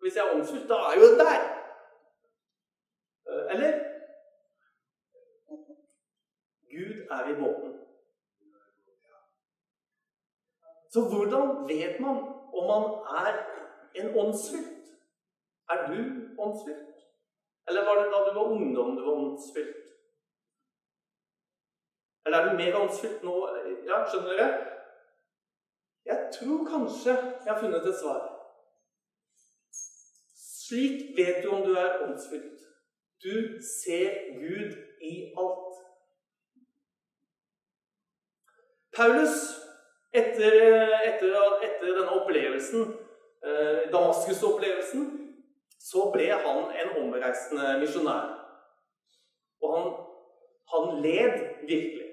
Hvis 0.02 0.16
jeg 0.16 0.24
er 0.24 0.34
åndsfullt, 0.34 0.68
da 0.70 0.78
er 0.88 1.00
jo 1.00 1.08
der. 1.18 1.46
Eller? 3.54 3.78
Gud 6.70 6.94
er 7.16 7.30
i 7.32 7.36
båten. 7.42 7.74
Så 10.92 11.00
hvordan 11.10 11.68
vet 11.68 12.00
man 12.00 12.18
om 12.54 12.66
man 12.72 12.84
er 13.24 13.32
en 14.00 14.18
åndsfylt? 14.18 14.77
Er 15.70 15.87
du 15.90 16.00
åndsfylt? 16.38 16.96
Eller 17.68 17.85
var 17.85 17.94
det 18.00 18.12
da 18.12 18.18
du 18.26 18.35
var 18.35 18.50
ungdom 18.57 18.96
du 18.96 19.02
var 19.02 19.12
åndsfylt? 19.12 19.85
Eller 22.26 22.38
er 22.38 22.48
du 22.48 22.57
mer 22.57 22.81
åndsfylt 22.81 23.22
nå? 23.22 23.37
Ja, 23.88 24.02
skjønner 24.09 24.33
dere? 24.33 24.48
Jeg 26.09 26.31
tror 26.38 26.64
kanskje 26.72 27.14
jeg 27.44 27.52
har 27.52 27.61
funnet 27.61 27.87
et 27.88 28.00
svar. 28.00 28.22
Slik 30.68 31.16
vet 31.16 31.44
du 31.44 31.48
om 31.50 31.62
du 31.66 31.72
er 31.74 32.02
åndsfylt. 32.07 32.61
Du 33.24 33.35
ser 33.83 34.11
Gud 34.40 34.72
i 35.00 35.14
alt. 35.42 35.78
Paulus, 38.96 39.37
etter, 40.12 40.54
etter, 41.09 41.35
etter 41.62 41.87
denne 41.87 42.20
opplevelsen, 42.20 42.94
eh, 43.44 43.90
Damaskus-opplevelsen, 43.92 45.27
så 45.78 46.10
ble 46.12 46.28
han 46.32 46.70
en 46.80 46.94
omreisende 47.02 47.78
misjonær. 47.80 48.34
Og 49.62 49.74
han, 49.76 49.88
han 50.72 51.02
led 51.02 51.36
virkelig. 51.70 52.08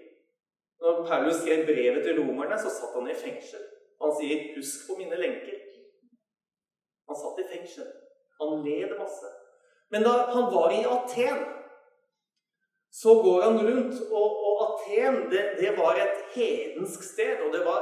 Når 0.82 1.06
Paulus 1.08 1.42
skrev 1.42 1.66
brevet 1.66 2.04
til 2.04 2.20
romerne, 2.20 2.58
så 2.60 2.70
satt 2.70 2.94
han 2.98 3.10
i 3.10 3.18
fengsel. 3.18 3.64
Han 4.02 4.12
sier 4.18 4.56
'husk 4.56 4.88
på 4.88 4.98
mine 5.00 5.18
lenker'. 5.24 5.62
Han 7.08 7.18
satt 7.22 7.42
i 7.42 7.50
fengsel. 7.54 7.90
Han 8.42 8.64
led 8.66 8.98
masse. 9.00 9.30
Men 9.92 10.04
da 10.08 10.14
han 10.36 10.46
var 10.56 10.70
i 10.80 10.82
Aten, 10.96 11.46
så 13.02 13.14
går 13.26 13.42
han 13.42 13.58
rundt, 13.68 13.96
og, 14.12 14.30
og 14.48 14.54
Aten 14.66 15.16
det, 15.32 15.44
det, 15.60 15.72
var 15.78 15.96
et 15.96 16.18
hedensk 16.36 17.04
sted. 17.04 17.42
Og 17.46 17.54
det 17.54 17.64
var 17.66 17.82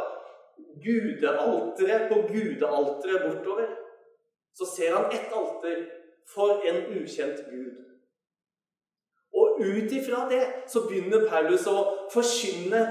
gudealtere 0.85 1.99
på 2.09 2.15
gudealtere 2.33 3.19
bortover. 3.25 3.67
Så 4.53 4.65
ser 4.75 4.95
han 4.95 5.11
ett 5.11 5.33
alter 5.33 5.85
for 6.33 6.61
en 6.67 6.85
ukjent 6.97 7.45
gud. 7.49 7.79
Og 9.33 9.59
ut 9.59 9.91
ifra 9.91 10.27
det 10.29 10.43
så 10.69 10.85
begynner 10.87 11.25
Paulus 11.29 11.65
å 11.67 11.77
forkynne 12.13 12.83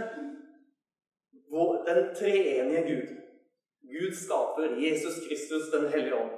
den 1.87 2.15
treenige 2.17 2.83
Gud. 2.89 3.11
Gud 3.93 4.15
skaper 4.17 4.77
Jesus 4.81 5.21
Kristus, 5.27 5.71
den 5.73 5.89
hellige 5.93 6.17
ånd. 6.17 6.35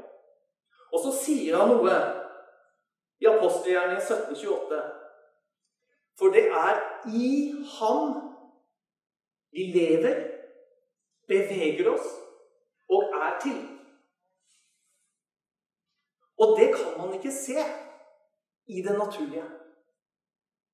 Og 0.93 1.01
så 1.01 1.13
sier 1.25 1.57
han 1.59 1.73
noe 1.73 1.95
i 3.23 3.29
apostelgjerningen 3.31 4.03
1728. 4.03 4.83
For 6.19 6.35
det 6.35 6.47
er 6.51 6.81
i 7.11 7.31
Han 7.79 8.13
vi 9.55 9.71
lever, 9.75 10.19
beveger 11.31 11.89
oss 11.95 12.07
og 12.91 13.15
er 13.15 13.39
til. 13.43 13.74
Og 16.45 16.57
det 16.59 16.69
kan 16.77 16.95
man 17.01 17.15
ikke 17.17 17.33
se 17.33 17.59
i 18.67 18.83
det 18.83 18.99
naturlige. 18.99 19.45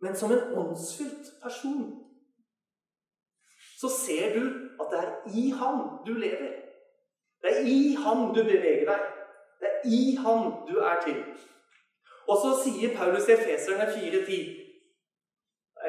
Men 0.01 0.17
som 0.17 0.33
en 0.33 0.59
åndsfylt 0.59 1.27
person 1.43 2.07
så 3.81 3.89
ser 3.89 4.35
du 4.37 4.45
at 4.81 4.87
det 4.93 4.99
er 5.01 5.13
i 5.43 5.51
ham 5.51 5.77
du 6.07 6.13
lever. 6.13 6.53
Det 7.43 7.51
er 7.59 7.65
i 7.67 7.97
ham 8.05 8.35
du 8.35 8.43
beveger 8.43 8.85
deg. 8.91 9.01
Det 9.61 9.69
er 9.69 9.81
i 9.85 10.17
ham 10.25 10.53
du 10.69 10.79
er 10.79 10.97
til. 11.05 11.21
Og 12.29 12.37
så 12.43 12.51
sier 12.65 12.97
Paulus 12.97 13.29
i 13.29 13.33
Efeserne 13.33 13.87
4,10 13.93 14.57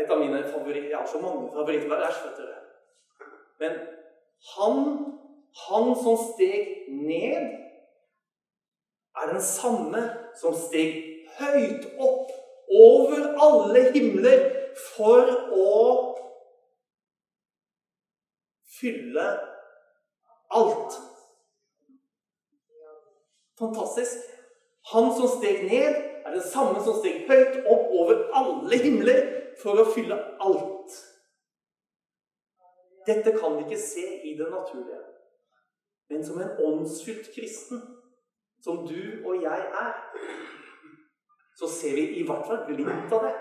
Et 0.01 0.11
av 0.11 0.19
mine 0.19 0.43
favoritter 0.47 0.89
Jeg 0.89 0.97
har 0.97 1.07
så 1.07 1.19
mange 1.21 1.49
favorittvers, 1.53 2.21
vet 2.25 2.37
dere. 2.39 2.59
Men 3.59 3.73
han, 4.55 4.77
han 5.67 5.91
som 6.03 6.15
steg 6.21 6.87
ned, 6.87 7.60
er 9.17 9.33
den 9.33 9.41
samme 9.43 10.01
som 10.39 10.55
steg 10.55 10.95
høyt 11.39 11.87
opp 11.99 12.31
over 12.71 13.27
alle 13.43 13.83
himler 13.91 14.45
for 14.95 15.27
å 15.51 15.77
fylle 18.79 19.25
alt. 20.51 20.99
Fantastisk. 23.59 24.17
Han 24.93 25.11
som 25.15 25.27
steg 25.37 25.67
ned, 25.67 25.99
er 26.25 26.33
den 26.33 26.47
samme 26.53 26.81
som 26.83 26.97
steg 26.99 27.27
høyt 27.29 27.61
opp 27.69 27.91
over 27.93 28.25
alle 28.37 28.79
himler 28.81 29.21
for 29.61 29.83
å 29.83 29.87
fylle 29.93 30.17
alt. 30.41 30.97
Dette 33.07 33.33
kan 33.37 33.57
vi 33.57 33.65
ikke 33.65 33.81
se 33.81 34.05
i 34.29 34.35
det 34.37 34.49
naturlige. 34.49 35.01
Men 36.11 36.25
som 36.25 36.41
en 36.41 36.57
åndsfylt 36.59 37.31
kristen, 37.35 37.81
som 38.63 38.85
du 38.87 39.01
og 39.25 39.43
jeg 39.43 39.67
er, 39.81 39.93
så 41.57 41.69
ser 41.69 41.95
vi 41.97 42.07
i 42.21 42.25
hvert 42.27 42.47
fall 42.47 42.65
glimt 42.69 43.13
av 43.13 43.27
det. 43.27 43.35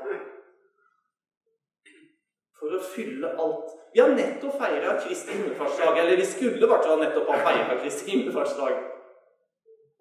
for 2.61 2.77
å 2.77 2.81
fylle 2.85 3.29
alt. 3.41 3.71
Vi 3.95 4.03
har 4.03 4.13
nettopp 4.13 4.59
feira 4.61 4.93
Kristi 5.01 5.33
himmelfartsdag. 5.33 5.99
Eller 6.03 6.19
vi 6.21 6.27
skulle 6.29 6.61
i 6.61 6.69
hvert 6.69 6.89
nettopp 7.01 7.31
ha 7.33 7.39
feira 7.47 7.79
Kristi 7.81 8.11
himmelfartsdag. 8.13 8.83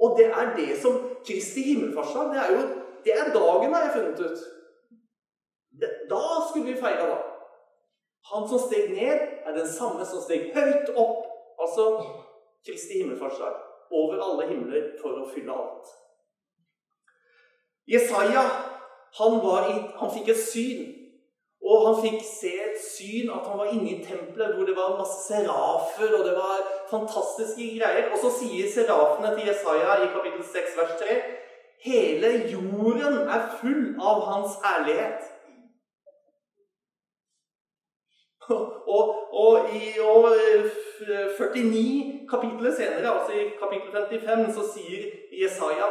Og 0.04 0.18
det 0.20 0.28
er 0.28 0.52
det 0.58 0.74
som 0.82 0.98
Kristi 1.28 1.64
himmelfartsdag 1.70 2.34
Det 2.34 2.42
er 2.44 2.52
jo 2.56 2.66
det 3.06 3.14
er 3.16 3.32
dagen, 3.32 3.74
har 3.74 3.86
jeg 3.86 3.94
funnet 3.96 4.20
ut. 4.20 4.40
Da 6.12 6.24
skulle 6.50 6.66
vi 6.66 6.82
feire, 6.82 7.08
da. 7.08 7.18
Han 8.34 8.48
som 8.50 8.60
steg 8.60 8.92
ned, 8.92 9.22
er 9.48 9.56
den 9.56 9.70
samme 9.72 10.06
som 10.06 10.20
steg 10.22 10.52
høyt 10.56 10.92
opp. 11.00 11.24
Altså 11.64 11.88
Kristi 12.68 13.00
himmelfartsdag. 13.00 13.69
Over 13.92 14.22
alle 14.22 14.48
himler 14.52 14.92
for 15.02 15.18
å 15.22 15.28
fylle 15.34 15.56
alt. 15.56 15.94
Jesaja 17.90 18.44
han, 19.18 19.40
i, 19.42 19.76
han 19.98 20.12
fikk 20.14 20.34
et 20.34 20.42
syn. 20.42 20.88
Og 21.70 21.86
han 21.86 21.98
fikk 22.02 22.22
se 22.26 22.52
et 22.64 22.78
syn 22.82 23.30
at 23.34 23.46
han 23.50 23.60
var 23.60 23.72
inne 23.74 23.90
i 23.92 24.00
tempelet 24.02 24.56
hvor 24.56 24.66
det 24.66 24.76
var 24.78 24.96
masse 24.98 25.20
serafer, 25.26 26.14
og 26.18 26.24
det 26.26 26.36
var 26.38 26.64
fantastiske 26.90 27.68
greier. 27.76 28.08
Og 28.14 28.22
så 28.22 28.32
sier 28.40 28.70
serafene 28.74 29.34
til 29.36 29.50
Jesaja 29.52 30.00
i 30.00 30.10
kapittel 30.14 30.46
6 30.54 30.80
vers 30.80 30.96
3 31.02 31.20
Hele 31.80 32.32
jorden 32.52 33.22
er 33.32 33.46
full 33.62 33.84
av 34.04 34.24
hans 34.28 34.58
ærlighet. 34.68 35.28
Og, 38.50 39.34
og 39.34 39.70
i 39.76 40.00
og 40.02 40.26
49 41.38 42.28
kapitler 42.30 42.76
senere, 42.76 43.12
altså 43.14 43.32
i 43.38 43.44
kapittel 43.60 43.92
55, 43.94 44.54
så 44.56 44.66
sier 44.74 45.06
Jesaja 45.42 45.90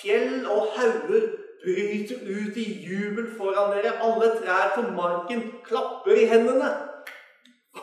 Fjell 0.00 0.46
og 0.50 0.66
hauger 0.76 1.28
bryter 1.62 2.20
ut 2.24 2.56
i 2.56 2.66
jubel 2.88 3.26
foran 3.36 3.72
dere. 3.74 3.96
Alle 4.04 4.30
trær 4.40 4.72
på 4.74 4.82
marken 4.96 5.42
klapper 5.64 6.18
i 6.18 6.28
hendene. 6.30 6.70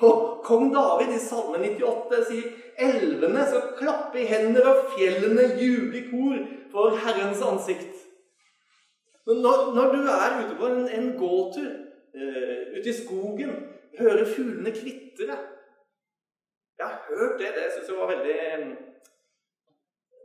Og 0.02 0.42
kong 0.46 0.74
David 0.74 1.16
i 1.16 1.20
Salme 1.22 1.62
98 1.64 2.24
sier 2.30 2.48
elvene 2.78 3.46
skal 3.48 3.72
klappe 3.80 4.20
i 4.22 4.28
hender, 4.30 4.68
og 4.70 4.92
fjellene 4.94 5.48
juble 5.58 6.02
i 6.02 6.06
kor 6.12 6.42
for 6.72 6.98
Herrens 7.04 7.42
ansikt. 7.42 7.96
Når, 9.28 9.74
når 9.76 9.96
du 9.96 10.02
er 10.08 10.36
ute 10.42 10.56
på 10.60 10.68
en, 10.68 10.84
en 10.88 11.08
gåtur 11.20 11.72
uh, 12.16 12.60
ute 12.78 12.90
i 12.90 12.96
skogen, 12.96 13.56
hører 14.00 14.26
fuglene 14.36 14.72
kvitre 14.72 15.38
Jeg 16.80 16.88
har 16.88 17.00
hørt 17.10 17.40
det. 17.42 17.50
Det 17.56 17.66
syns 17.74 17.90
jeg 17.90 17.98
var 17.98 18.12
veldig 18.14 18.38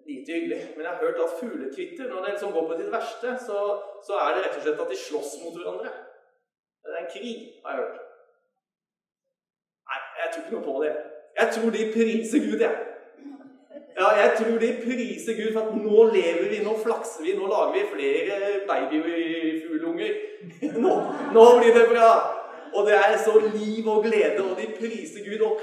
lite 0.06 0.32
hyggelig. 0.32 0.60
Men 0.74 0.82
jeg 0.84 0.92
har 0.92 1.04
hørt 1.04 1.24
at 1.24 1.36
fuglekvitter, 1.40 2.08
når 2.08 2.18
det 2.22 2.30
liksom 2.30 2.52
går 2.52 2.66
på 2.68 2.78
sitt 2.78 2.92
verste, 2.92 3.28
så, 3.46 3.58
så, 4.06 4.12
er 4.24 4.28
det 4.34 4.44
rett 4.44 4.56
og 4.58 4.62
slett 4.62 4.84
at 4.84 4.92
de 4.92 4.98
slåss 5.06 5.32
mot 5.42 5.56
hverandre. 5.56 5.90
Det 6.82 6.94
er 6.94 7.02
en 7.02 7.12
krig, 7.14 7.36
har 7.64 7.70
jeg 7.72 7.82
hørt. 7.82 7.98
Nei, 9.88 10.00
jeg 10.20 10.28
tror 10.30 10.42
ikke 10.42 10.56
noe 10.56 10.68
på 10.70 10.76
det. 10.84 10.94
Jeg 11.40 11.48
tror 11.54 11.70
de 11.76 11.92
priser 11.96 12.44
Gud, 12.46 12.60
jeg. 12.66 12.74
Ja, 14.00 14.06
jeg 14.22 14.30
tror 14.38 14.56
de 14.64 14.70
priser 14.84 15.34
Gud 15.40 15.50
for 15.52 15.62
at 15.62 15.74
nå 15.86 16.04
lever 16.16 16.46
vi, 16.52 16.60
nå 16.64 16.76
flakser 16.84 17.24
vi, 17.26 17.34
nå 17.38 17.48
lager 17.54 17.74
vi 17.76 17.82
flere 17.94 18.36
babyfuglunger. 18.68 20.12
Nå, 20.84 20.94
nå 21.34 21.42
blir 21.58 21.76
det 21.76 21.84
bra! 21.92 22.08
Og 22.74 22.86
det 22.86 22.94
er 22.96 23.16
så 23.24 23.34
liv 23.38 23.88
og 23.88 24.04
glede, 24.04 24.40
og 24.44 24.56
de 24.60 24.66
priser 24.78 25.24
Gud. 25.26 25.42
Og, 25.46 25.60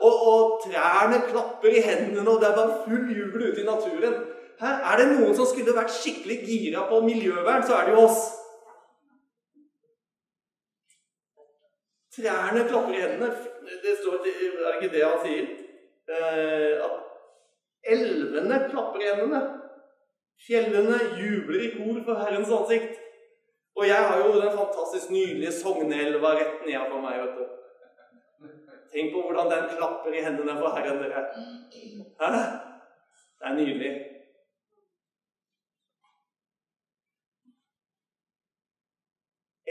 og, 0.00 0.14
og 0.32 0.62
trærne 0.64 1.22
klapper 1.30 1.68
i 1.68 1.80
hendene, 1.80 2.30
og 2.30 2.40
det 2.40 2.48
er 2.48 2.56
bare 2.56 2.76
full 2.84 3.08
jubel 3.18 3.48
ute 3.50 3.60
i 3.62 3.64
naturen. 3.64 4.14
Her 4.60 4.92
er 4.92 5.00
det 5.00 5.08
noen 5.10 5.34
som 5.34 5.48
skulle 5.48 5.74
vært 5.74 5.94
skikkelig 5.94 6.38
gira 6.46 6.84
på 6.90 7.00
miljøvern, 7.02 7.64
så 7.66 7.80
er 7.80 7.88
det 7.88 7.96
jo 7.96 8.04
oss. 8.06 8.20
Trærne 12.16 12.68
klapper 12.68 12.94
i 12.94 13.02
hendene. 13.02 13.32
Det 13.82 13.96
står, 14.02 14.20
er 14.22 14.78
ikke 14.78 14.94
det 14.94 15.04
han 15.06 15.20
sier? 15.24 15.50
Eh, 16.12 16.84
at 16.86 17.94
elvene 17.96 18.58
klapper 18.70 19.02
i 19.02 19.08
hendene. 19.10 19.42
Fjellene 20.46 20.98
jubler 21.18 21.64
i 21.66 21.72
kor 21.76 22.02
for 22.06 22.20
Herrens 22.22 22.52
ansikt. 22.58 23.00
Og 23.76 23.88
jeg 23.88 24.08
har 24.08 24.18
jo 24.20 24.40
den 24.40 24.52
fantastisk 24.58 25.10
nydelige 25.10 25.52
Sognelva 25.52 26.34
rett 26.36 26.64
nedenfor 26.66 27.00
meg. 27.00 27.20
vet 27.22 27.36
du. 27.38 27.44
Tenk 28.92 29.12
på 29.14 29.22
hvordan 29.24 29.50
den 29.52 29.68
klapper 29.76 30.12
i 30.12 30.24
hendene 30.24 30.58
for 30.58 30.74
Herren, 30.76 30.98
dere. 31.00 31.22
Hæ? 32.20 32.32
Det 33.38 33.48
er 33.48 33.54
nydelig. 33.54 33.92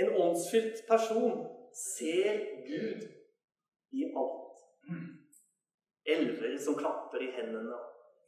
En 0.02 0.10
åndsfylt 0.24 0.88
person 0.88 1.48
ser 1.74 2.40
Gud 2.68 3.02
i 3.92 4.04
alt. 4.22 4.58
Elver 6.06 6.58
som 6.58 6.76
klapper 6.76 7.22
i 7.22 7.32
hendene, 7.38 7.78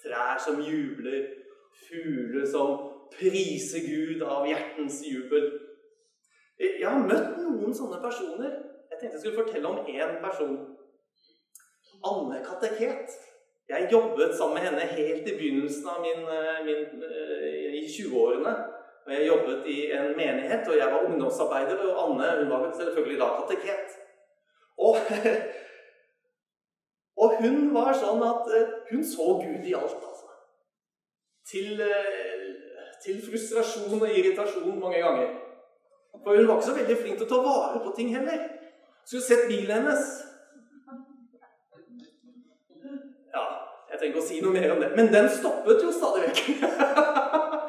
trær 0.03 0.37
som 0.45 0.61
jubler, 0.61 1.25
fugler 1.87 2.45
som 2.45 2.77
priser 3.17 3.87
Gud 3.89 4.21
av 4.21 4.45
hjertens 4.47 5.01
jubel. 5.07 5.49
Jeg 6.63 6.89
har 6.89 7.03
møtt 7.07 7.37
noen 7.41 7.75
sånne 7.75 7.99
personer. 8.03 8.55
Jeg 8.91 8.99
tenkte 8.99 9.17
jeg 9.17 9.21
skulle 9.23 9.43
fortelle 9.43 9.69
om 9.69 9.87
én 9.89 10.17
person. 10.23 10.57
Anne 12.03 12.41
Kateket. 12.45 13.15
Jeg 13.69 13.87
jobbet 13.91 14.35
sammen 14.37 14.57
med 14.57 14.63
henne 14.67 14.79
helt 14.79 15.27
i 15.27 15.35
begynnelsen 15.37 15.87
av 15.87 16.01
min, 16.03 16.23
eh, 16.27 16.65
min 16.67 17.03
eh, 17.07 17.75
i 17.79 17.85
20-årene. 17.87 18.53
Og 19.05 19.11
Jeg 19.11 19.27
jobbet 19.27 19.67
i 19.67 19.91
en 19.91 20.17
menighet, 20.17 20.67
og 20.67 20.77
jeg 20.77 20.91
var 20.91 21.05
ungdomsarbeider. 21.05 21.77
Og 21.77 22.03
Anne 22.03 22.31
hun 22.39 22.49
var 22.49 22.73
selvfølgelig 22.79 23.19
da 23.19 23.29
kateket. 23.39 23.95
Og, 24.77 24.97
og 27.23 27.39
hun 27.41 27.73
var 27.73 27.93
sånn 27.93 28.23
at 28.27 28.51
eh, 28.57 28.75
hun 28.91 29.03
så 29.03 29.39
Gud 29.43 29.63
i 29.63 29.75
alt, 29.79 30.03
altså. 30.11 30.29
Til, 31.51 31.81
til 33.03 33.17
frustrasjon 33.25 33.99
og 34.01 34.11
irritasjon 34.19 34.79
mange 34.79 35.01
ganger. 35.03 35.33
For 36.21 36.35
hun 36.37 36.47
var 36.47 36.59
ikke 36.59 36.67
så 36.67 36.75
veldig 36.77 36.97
flink 37.01 37.17
til 37.17 37.25
å 37.25 37.31
ta 37.31 37.39
vare 37.43 37.81
på 37.83 37.91
ting 37.97 38.13
heller. 38.13 38.45
Skulle 39.03 39.25
sett 39.25 39.47
bilen 39.49 39.73
hennes. 39.81 40.03
Ja, 43.33 43.43
jeg 43.89 43.97
trenger 43.97 44.13
ikke 44.13 44.21
å 44.21 44.27
si 44.27 44.39
noe 44.43 44.53
mer 44.53 44.75
om 44.75 44.83
det. 44.83 44.91
Men 44.95 45.09
den 45.11 45.29
stoppet 45.33 45.81
jo 45.83 45.91
stadig 45.95 46.27
vekk. 46.27 46.39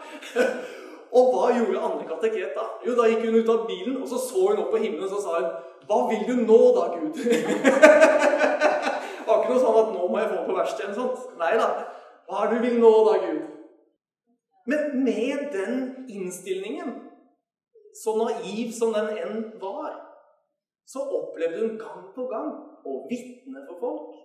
og 1.16 1.32
hva 1.32 1.46
gjorde 1.56 1.82
Anne 1.88 2.04
Kateket 2.10 2.52
da? 2.58 2.66
Jo, 2.86 2.94
Da 2.98 3.08
gikk 3.10 3.24
hun 3.24 3.40
ut 3.40 3.54
av 3.54 3.64
bilen, 3.70 3.96
og 4.02 4.08
så 4.10 4.20
så 4.20 4.44
hun 4.50 4.62
opp 4.66 4.70
på 4.74 4.82
himmelen 4.82 5.08
og 5.08 5.14
så 5.16 5.22
sa 5.24 5.40
hun, 5.40 5.50
'Hva 5.84 5.98
vil 6.08 6.22
du 6.28 6.34
nå, 6.48 6.60
da, 6.76 6.84
Gud?' 6.96 7.18
det 7.24 7.32
var 9.26 9.40
ikke 9.40 9.50
noe 9.52 9.64
sånn 9.64 9.80
at 9.80 9.90
'nå 9.92 10.06
må 10.08 10.20
jeg 10.20 10.30
få 10.30 10.38
på 10.46 10.56
verkstedet' 10.56 10.84
eller 10.84 11.00
sånt. 11.00 11.18
Nei 11.40 11.54
da. 11.60 11.66
Hva 12.28 12.44
er 12.44 12.46
det 12.50 12.56
du 12.56 12.64
vil 12.68 12.78
nå, 12.80 12.92
da, 13.08 13.14
Gud? 13.24 13.42
Men 14.64 15.04
med 15.04 15.50
den 15.52 15.74
innstillingen 16.08 16.94
så 18.02 18.16
naiv 18.18 18.72
som 18.74 18.92
den 18.94 19.10
enn 19.18 19.42
var, 19.62 19.92
så 20.86 21.00
opplevde 21.00 21.60
hun 21.62 21.76
gang 21.80 22.08
på 22.14 22.26
gang 22.28 22.50
å 22.84 22.94
vitne 23.10 23.64
for 23.68 23.80
folk. 23.80 24.16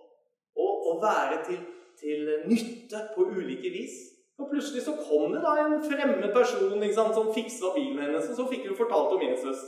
Og 0.60 0.88
å 0.90 0.96
være 1.02 1.38
til, 1.46 1.60
til, 2.00 2.32
nytte 2.50 3.04
på 3.14 3.28
ulike 3.30 3.70
vis. 3.72 3.96
Og 4.40 4.50
plutselig 4.50 4.82
så 4.84 4.96
kom 4.98 5.32
det 5.34 5.42
da 5.44 5.54
en 5.60 5.78
fremmed 5.84 6.32
person 6.34 6.74
sant, 6.94 7.14
som 7.16 7.32
fiksa 7.36 7.72
bilen 7.76 8.00
hennes, 8.02 8.28
og 8.32 8.36
så 8.36 8.48
fikk 8.50 8.68
hun 8.68 8.78
fortalt 8.78 9.14
om 9.16 9.24
Jesus. 9.24 9.64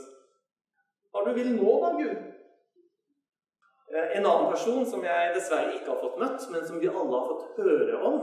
Hva 1.13 1.25
du 1.27 1.33
vil 1.37 1.51
nå, 1.53 1.73
da, 1.81 1.91
Gud? 1.97 2.15
Eh, 3.93 4.17
en 4.17 4.25
annen 4.25 4.49
person 4.49 4.85
som 4.89 5.05
jeg 5.05 5.33
dessverre 5.35 5.75
ikke 5.77 5.93
har 5.93 6.01
fått 6.01 6.17
møtt, 6.21 6.47
men 6.49 6.65
som 6.65 6.81
vi 6.81 6.89
alle 6.89 7.19
har 7.19 7.29
fått 7.29 7.61
høre 7.61 8.01
om, 8.09 8.19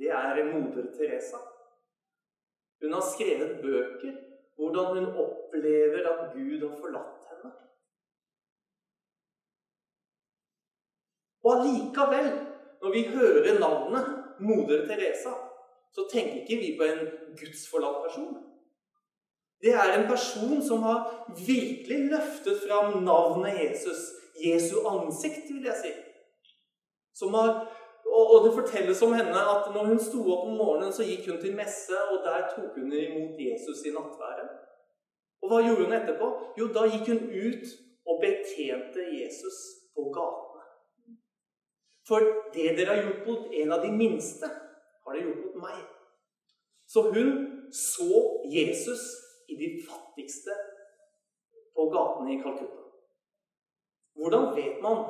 det 0.00 0.10
er 0.12 0.42
moder 0.50 0.90
Teresa. 0.96 1.40
Hun 2.82 2.92
har 2.92 3.04
skrevet 3.12 3.60
bøker 3.62 4.14
hvordan 4.56 4.96
hun 4.96 5.06
opplever 5.24 6.08
at 6.10 6.32
Gud 6.34 6.60
har 6.62 6.76
forlatt 6.80 7.28
henne. 7.30 7.52
Og 11.44 11.50
allikevel, 11.56 12.30
når 12.82 12.92
vi 12.92 13.02
hører 13.16 13.58
navnet 13.60 14.06
moder 14.40 14.86
Teresa, 14.86 15.34
så 15.94 16.08
tenker 16.12 16.42
ikke 16.42 16.60
vi 16.62 16.74
på 16.78 16.86
en 16.86 17.06
gudsforlatt 17.38 18.02
person. 18.06 18.34
Det 19.62 19.72
er 19.72 19.94
en 19.94 20.08
person 20.08 20.62
som 20.62 20.82
har 20.82 20.98
virkelig 21.46 22.00
løftet 22.12 22.62
fram 22.66 23.02
navnet 23.02 23.60
Jesus, 23.62 24.00
Jesu 24.44 24.82
ansikt, 24.88 25.46
vil 25.48 25.64
jeg 25.70 25.78
si. 25.82 25.92
Som 27.14 27.34
har 27.34 27.62
og, 28.20 28.44
det 28.44 28.52
fortelles 28.54 29.02
om 29.02 29.14
henne 29.16 29.40
at 29.54 29.70
når 29.74 29.88
hun 29.90 30.00
sto 30.02 30.20
opp 30.34 30.44
om 30.48 30.56
morgenen, 30.58 30.92
så 30.92 31.06
gikk 31.06 31.28
hun 31.30 31.40
til 31.42 31.56
messe, 31.56 31.96
og 32.10 32.22
der 32.26 32.46
tok 32.52 32.76
hun 32.78 32.92
imot 32.92 33.40
Jesus 33.40 33.82
i 33.88 33.94
nattværet. 33.94 34.52
Og 35.42 35.50
hva 35.50 35.62
gjorde 35.64 35.86
hun 35.86 35.96
etterpå? 35.96 36.28
Jo, 36.58 36.68
da 36.76 36.84
gikk 36.88 37.10
hun 37.12 37.24
ut 37.46 37.72
og 38.08 38.20
betjente 38.22 39.08
Jesus 39.18 39.58
på 39.96 40.06
gatene. 40.14 40.62
For 42.08 42.30
det 42.54 42.76
dere 42.78 42.92
har 42.92 43.02
gjort 43.02 43.26
mot 43.28 43.58
en 43.62 43.74
av 43.76 43.84
de 43.84 43.90
minste, 43.92 44.48
har 45.04 45.16
dere 45.16 45.26
gjort 45.26 45.44
mot 45.48 45.60
meg. 45.66 45.82
Så 46.86 47.08
hun 47.10 47.34
så 47.74 48.22
Jesus 48.52 49.04
i 49.48 49.58
de 49.58 49.68
fattigste 49.88 50.54
på 51.74 51.88
gatene 51.92 52.34
i 52.34 52.40
Calcutta. 52.42 52.84
Hvordan 54.14 54.50
vet 54.56 54.82
man 54.82 55.04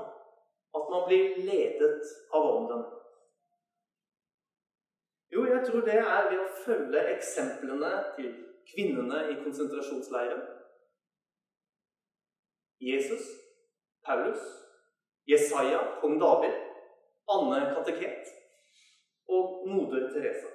at 0.75 0.91
man 0.91 1.07
blir 1.09 1.37
ledet 1.47 2.13
av 2.35 2.49
ånden? 2.51 2.85
Jo, 5.35 5.45
jeg 5.51 5.67
tror 5.67 5.87
det 5.87 5.99
er 5.99 6.29
ved 6.31 6.41
å 6.41 6.51
følge 6.65 7.07
eksemplene 7.15 7.93
til 8.17 8.35
kvinnene 8.71 9.25
i 9.33 9.39
konsentrasjonsleiren. 9.43 10.45
Jesus, 12.81 13.25
Paulus, 14.07 14.43
Jesaja, 15.27 15.81
kong 16.01 16.19
David, 16.21 16.55
Anne 17.35 17.61
kateket 17.75 18.29
og 19.29 19.65
moder 19.69 20.11
Teresa. 20.13 20.51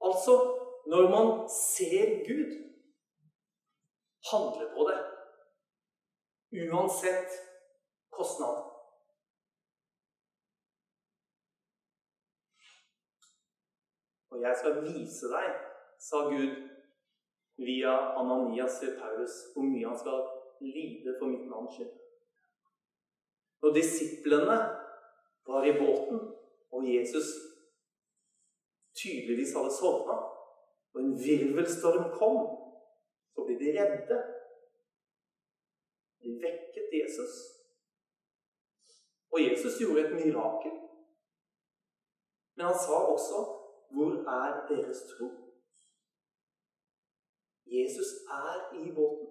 Altså, 0.00 0.34
når 0.88 1.10
man 1.10 1.28
ser 1.52 2.24
Gud, 2.28 2.54
handle 4.30 4.70
på 4.76 4.88
det. 4.90 4.98
Uansett 6.64 7.30
kostnad. 8.10 8.67
Og 14.30 14.42
jeg 14.42 14.56
skal 14.60 14.82
vise 14.84 15.30
deg, 15.32 15.54
sa 15.98 16.24
Gud 16.28 16.52
via 17.58 17.94
Ananias 18.20 18.78
til 18.80 18.94
Paulus, 19.00 19.34
hvor 19.54 19.66
mye 19.66 19.88
han 19.88 19.98
skal 19.98 20.20
lide 20.60 21.16
for 21.18 21.32
mitt 21.32 21.48
navns 21.50 21.74
skyld. 21.74 21.94
Når 23.62 23.74
disiplene 23.74 24.58
var 25.46 25.64
i 25.66 25.74
båten, 25.78 26.20
og 26.70 26.94
Jesus 26.94 27.28
tydeligvis 28.94 29.54
hadde 29.56 29.74
sovna, 29.74 30.16
og 30.94 31.00
en 31.00 31.14
virvelstorm 31.24 32.10
kom, 32.18 32.38
så 33.34 33.44
ble 33.46 33.58
de 33.62 33.74
redde. 33.78 34.18
De 36.22 36.34
vekket 36.44 36.94
Jesus. 37.00 37.34
Og 39.32 39.42
Jesus 39.42 39.78
gjorde 39.80 40.04
et 40.06 40.14
mirakel. 40.18 40.74
Men 42.56 42.66
han 42.66 42.78
sa 42.86 42.96
også 43.14 43.57
'Hvor 43.90 44.12
er 44.38 44.66
deres 44.68 45.00
tro?' 45.10 45.48
Jesus 47.66 48.10
er 48.30 48.54
i 48.74 48.92
båten. 48.94 49.28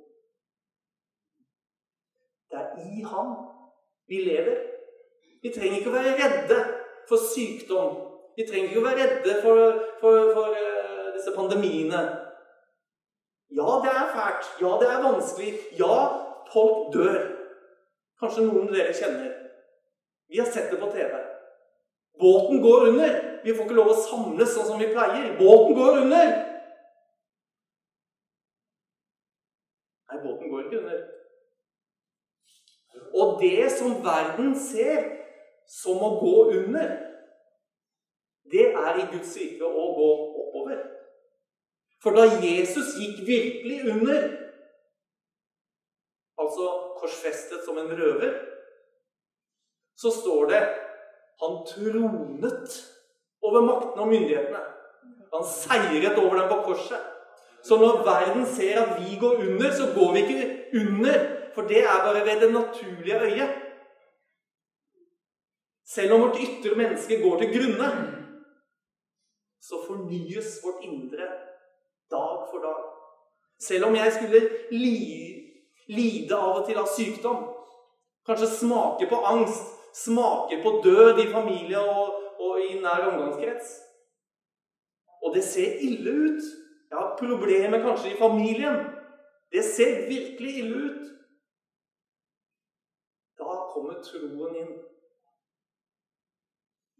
Det 2.49 2.57
er 2.57 2.69
i 2.77 3.01
ham 3.11 3.29
vi 4.07 4.17
lever. 4.29 4.57
Vi 5.41 5.51
trenger 5.55 5.77
ikke 5.77 5.89
å 5.89 5.97
være 5.99 6.17
redde 6.21 6.59
for 7.09 7.19
sykdom. 7.33 7.97
Vi 8.37 8.45
trenger 8.47 8.69
ikke 8.69 8.81
å 8.81 8.87
være 8.87 9.01
redde 9.03 9.35
for, 9.41 9.59
for, 10.01 10.31
for 10.35 10.53
uh, 10.53 11.07
disse 11.15 11.33
pandemiene. 11.35 12.01
Ja, 13.59 13.69
det 13.83 13.91
er 13.99 14.13
fælt. 14.15 14.51
Ja, 14.61 14.71
det 14.81 14.89
er 14.91 15.03
vanskelig. 15.07 15.51
Ja, 15.79 15.95
folk 16.53 16.93
dør. 16.93 17.19
Kanskje 18.21 18.45
noen 18.47 18.71
dere 18.73 18.93
kjenner. 18.97 19.33
Vi 20.29 20.41
har 20.41 20.49
sett 20.51 20.71
det 20.71 20.79
på 20.81 20.91
TV. 20.91 21.19
Båten 22.21 22.61
går 22.61 22.87
under. 22.91 23.17
Vi 23.47 23.53
får 23.55 23.63
ikke 23.63 23.75
lov 23.77 23.93
å 23.93 23.99
samles 24.03 24.49
sånn 24.51 24.65
som 24.67 24.79
vi 24.81 24.89
pleier. 24.91 25.29
Båten 25.39 25.77
går 25.77 26.01
under. 26.01 26.31
Nei, 30.07 30.17
båten 30.19 30.49
går 30.51 30.65
ikke 30.65 30.81
under. 30.81 30.97
Og 33.15 33.37
det 33.39 33.69
som 33.71 34.01
verden 34.03 34.49
ser 34.59 35.05
som 35.63 36.03
å 36.03 36.09
gå 36.19 36.33
under, 36.57 36.91
det 38.51 38.65
er 38.73 38.99
i 38.99 39.07
Guds 39.13 39.31
rike 39.39 39.63
å 39.63 39.85
gå 39.95 40.09
oppover. 40.41 40.83
For 42.03 42.19
da 42.19 42.27
Jesus 42.43 42.97
gikk 42.99 43.23
virkelig 43.29 43.79
under, 43.93 44.27
altså 46.35 46.67
korsfestet 46.99 47.63
som 47.63 47.79
en 47.79 47.95
røver, 47.95 48.35
så 49.95 50.11
står 50.19 50.51
det 50.51 50.61
han 51.39 51.59
tronet 51.71 52.77
over 53.43 53.61
maktene 53.61 54.03
og 54.03 54.07
myndighetene. 54.07 54.63
Han 55.33 55.45
seiret 55.45 56.17
over 56.17 56.35
dem 56.39 56.49
på 56.49 56.61
korset. 56.71 57.13
Så 57.63 57.77
når 57.77 58.03
verden 58.05 58.45
ser 58.45 58.79
at 58.81 58.99
vi 59.01 59.17
går 59.19 59.41
under, 59.43 59.71
så 59.71 59.91
går 59.95 60.13
vi 60.13 60.19
ikke 60.19 60.49
under. 60.81 61.17
For 61.55 61.61
det 61.67 61.83
er 61.83 62.03
bare 62.05 62.25
ved 62.25 62.41
det 62.41 62.53
naturlige 62.53 63.21
øyet. 63.21 63.55
Selv 65.87 66.13
om 66.13 66.21
vårt 66.21 66.39
ytre 66.39 66.75
menneske 66.75 67.21
går 67.23 67.39
til 67.39 67.53
grunne, 67.55 67.89
så 69.61 69.79
fornyes 69.87 70.59
vårt 70.63 70.83
indre 70.83 71.27
dag 72.11 72.37
for 72.51 72.59
dag. 72.67 72.83
Selv 73.59 73.85
om 73.85 73.95
jeg 73.95 74.13
skulle 74.13 74.41
li, 74.71 74.97
lide 75.87 76.35
av 76.35 76.59
og 76.59 76.67
til 76.67 76.77
av 76.77 76.87
sykdom, 76.91 77.39
kanskje 78.27 78.51
smake 78.59 79.09
på 79.09 79.21
angst, 79.31 79.73
smake 79.95 80.59
på 80.63 80.73
død 80.83 81.23
i 81.23 81.31
familie 81.31 81.79
og, 81.79 82.26
og 82.39 82.61
i 82.61 82.79
nær 82.81 83.07
omgangskrets 83.09 83.69
Og 85.21 85.35
det 85.35 85.43
ser 85.43 85.79
ille 85.81 86.11
ut. 86.11 86.43
Jeg 86.89 86.97
har 86.97 87.17
problemer 87.19 87.81
kanskje 87.81 88.13
i 88.13 88.19
familien. 88.19 88.77
Det 89.51 89.63
ser 89.63 90.07
virkelig 90.07 90.57
ille 90.57 90.75
ut. 90.87 91.05
Da 93.39 93.55
kommer 93.73 93.97
troen 94.07 94.55
inn. 94.61 94.73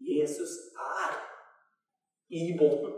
Jesus 0.00 0.52
er 0.98 1.14
i 2.28 2.58
båten. 2.58 2.92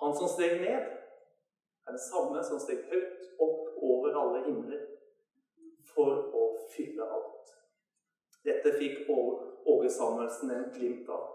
Han 0.00 0.14
som 0.16 0.28
steg 0.30 0.60
ned, 0.60 0.82
er 1.86 1.96
det 1.96 2.04
samme 2.10 2.42
som 2.44 2.60
steg 2.62 2.84
høyt 2.90 3.24
opp 3.46 3.82
over 3.90 4.20
alle 4.20 4.44
himler 4.46 4.97
for 5.98 6.30
å 6.30 6.44
fylle 6.70 7.06
alt. 7.18 7.54
Dette 8.46 8.76
fikk 8.78 9.08
Åge 9.10 9.90
Samuelsen 9.90 10.54
en 10.54 10.70
glimt 10.74 11.10
av. 11.10 11.26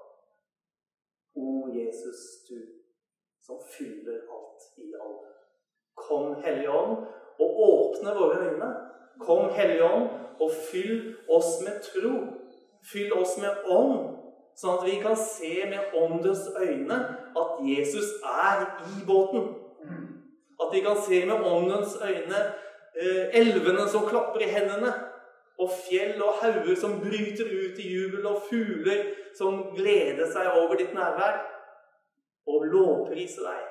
O 1.36 1.68
Jesus, 1.74 2.48
du 2.48 2.60
som 3.44 3.60
fyller 3.78 4.24
alt 4.32 4.80
i 4.80 4.94
alle. 4.96 5.34
Kom, 5.96 6.36
Hellige 6.44 6.72
Ånd, 6.72 7.06
og 7.40 7.60
åpne 7.68 8.16
våre 8.16 8.40
øyne. 8.48 8.70
Kom, 9.20 9.50
Hellige 9.54 9.84
Ånd, 9.84 10.10
og 10.40 10.52
fyll 10.72 11.16
oss 11.30 11.60
med 11.66 11.82
tro. 11.90 12.14
Fyll 12.94 13.14
oss 13.14 13.38
med 13.42 13.68
ånd, 13.72 14.00
sånn 14.60 14.78
at 14.78 14.88
vi 14.88 14.98
kan 15.04 15.16
se 15.16 15.52
med 15.70 15.94
åndens 15.96 16.50
øyne 16.60 16.98
at 17.40 17.62
Jesus 17.64 18.10
er 18.28 18.66
i 18.92 19.06
båten. 19.08 19.54
At 20.60 20.74
vi 20.74 20.82
kan 20.84 21.00
se 21.00 21.22
med 21.26 21.46
åndens 21.48 21.96
øyne 22.04 22.42
elvene 23.34 23.88
som 23.90 24.08
klapper 24.10 24.44
i 24.46 24.52
hendene, 24.52 24.94
og 25.60 25.70
fjell 25.86 26.22
og 26.24 26.40
hauger 26.42 26.76
som 26.76 27.00
bryter 27.02 27.50
ut 27.50 27.80
i 27.80 27.90
jubel, 27.94 28.26
og 28.28 28.42
fugler 28.50 29.04
som 29.38 29.62
gleder 29.76 30.30
seg 30.34 30.50
over 30.60 30.78
ditt 30.80 30.94
nærvær, 30.98 31.40
og 32.48 32.66
lovprise 32.74 33.42
deg. 33.46 33.62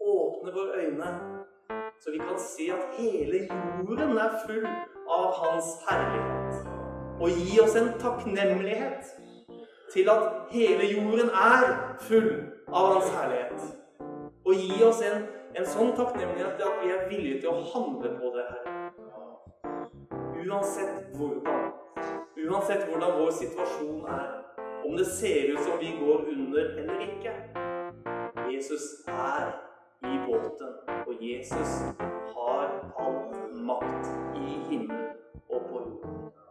Åpne 0.00 0.54
våre 0.54 0.84
øyne, 0.84 1.10
så 2.00 2.10
vi 2.12 2.18
kan 2.18 2.38
se 2.38 2.70
at 2.72 2.98
hele 2.98 3.48
jorden 3.50 4.18
er 4.18 4.34
full 4.46 4.66
av 5.08 5.32
Hans 5.40 5.70
herlighet. 5.88 6.66
Og 7.20 7.30
gi 7.30 7.60
oss 7.60 7.76
en 7.76 7.88
takknemlighet 8.00 9.08
til 9.92 10.10
at 10.12 10.52
hele 10.52 10.88
jorden 10.92 11.30
er 11.30 11.96
full 12.00 12.30
av 12.68 12.92
Hans 12.92 13.10
herlighet. 13.16 13.66
Og 14.46 14.54
gi 14.54 14.82
oss 14.84 15.00
en, 15.02 15.26
en 15.56 15.64
sånn 15.64 15.94
takknemlighet 15.96 16.58
er 16.60 16.66
at 16.68 16.82
vi 16.82 16.90
er 16.92 17.06
villige 17.08 17.38
til 17.40 17.48
å 17.48 17.60
handle 17.72 18.10
på 18.18 18.32
det, 18.34 18.42
her. 18.50 18.64
Uansett 20.42 21.14
hvordan. 21.16 21.70
Uansett 22.44 22.82
hvordan 22.90 23.14
vår 23.16 23.30
situasjon 23.38 24.02
er. 24.04 24.34
Om 24.84 24.98
det 25.00 25.06
ser 25.16 25.54
ut 25.54 25.62
som 25.64 25.80
vi 25.80 25.94
går 25.96 26.28
under 26.34 26.76
eller 26.82 27.06
ikke. 27.06 27.32
Jesus 28.52 28.84
er 29.08 29.48
i 30.04 30.20
båten, 30.26 30.76
og 31.06 31.24
Jesus 31.24 31.72
har 32.36 32.76
all 33.00 33.18
makt 33.56 34.12
i 34.36 34.60
himmelen 34.68 35.16
og 35.48 35.64
på 35.70 35.80
jorden. 35.86 36.45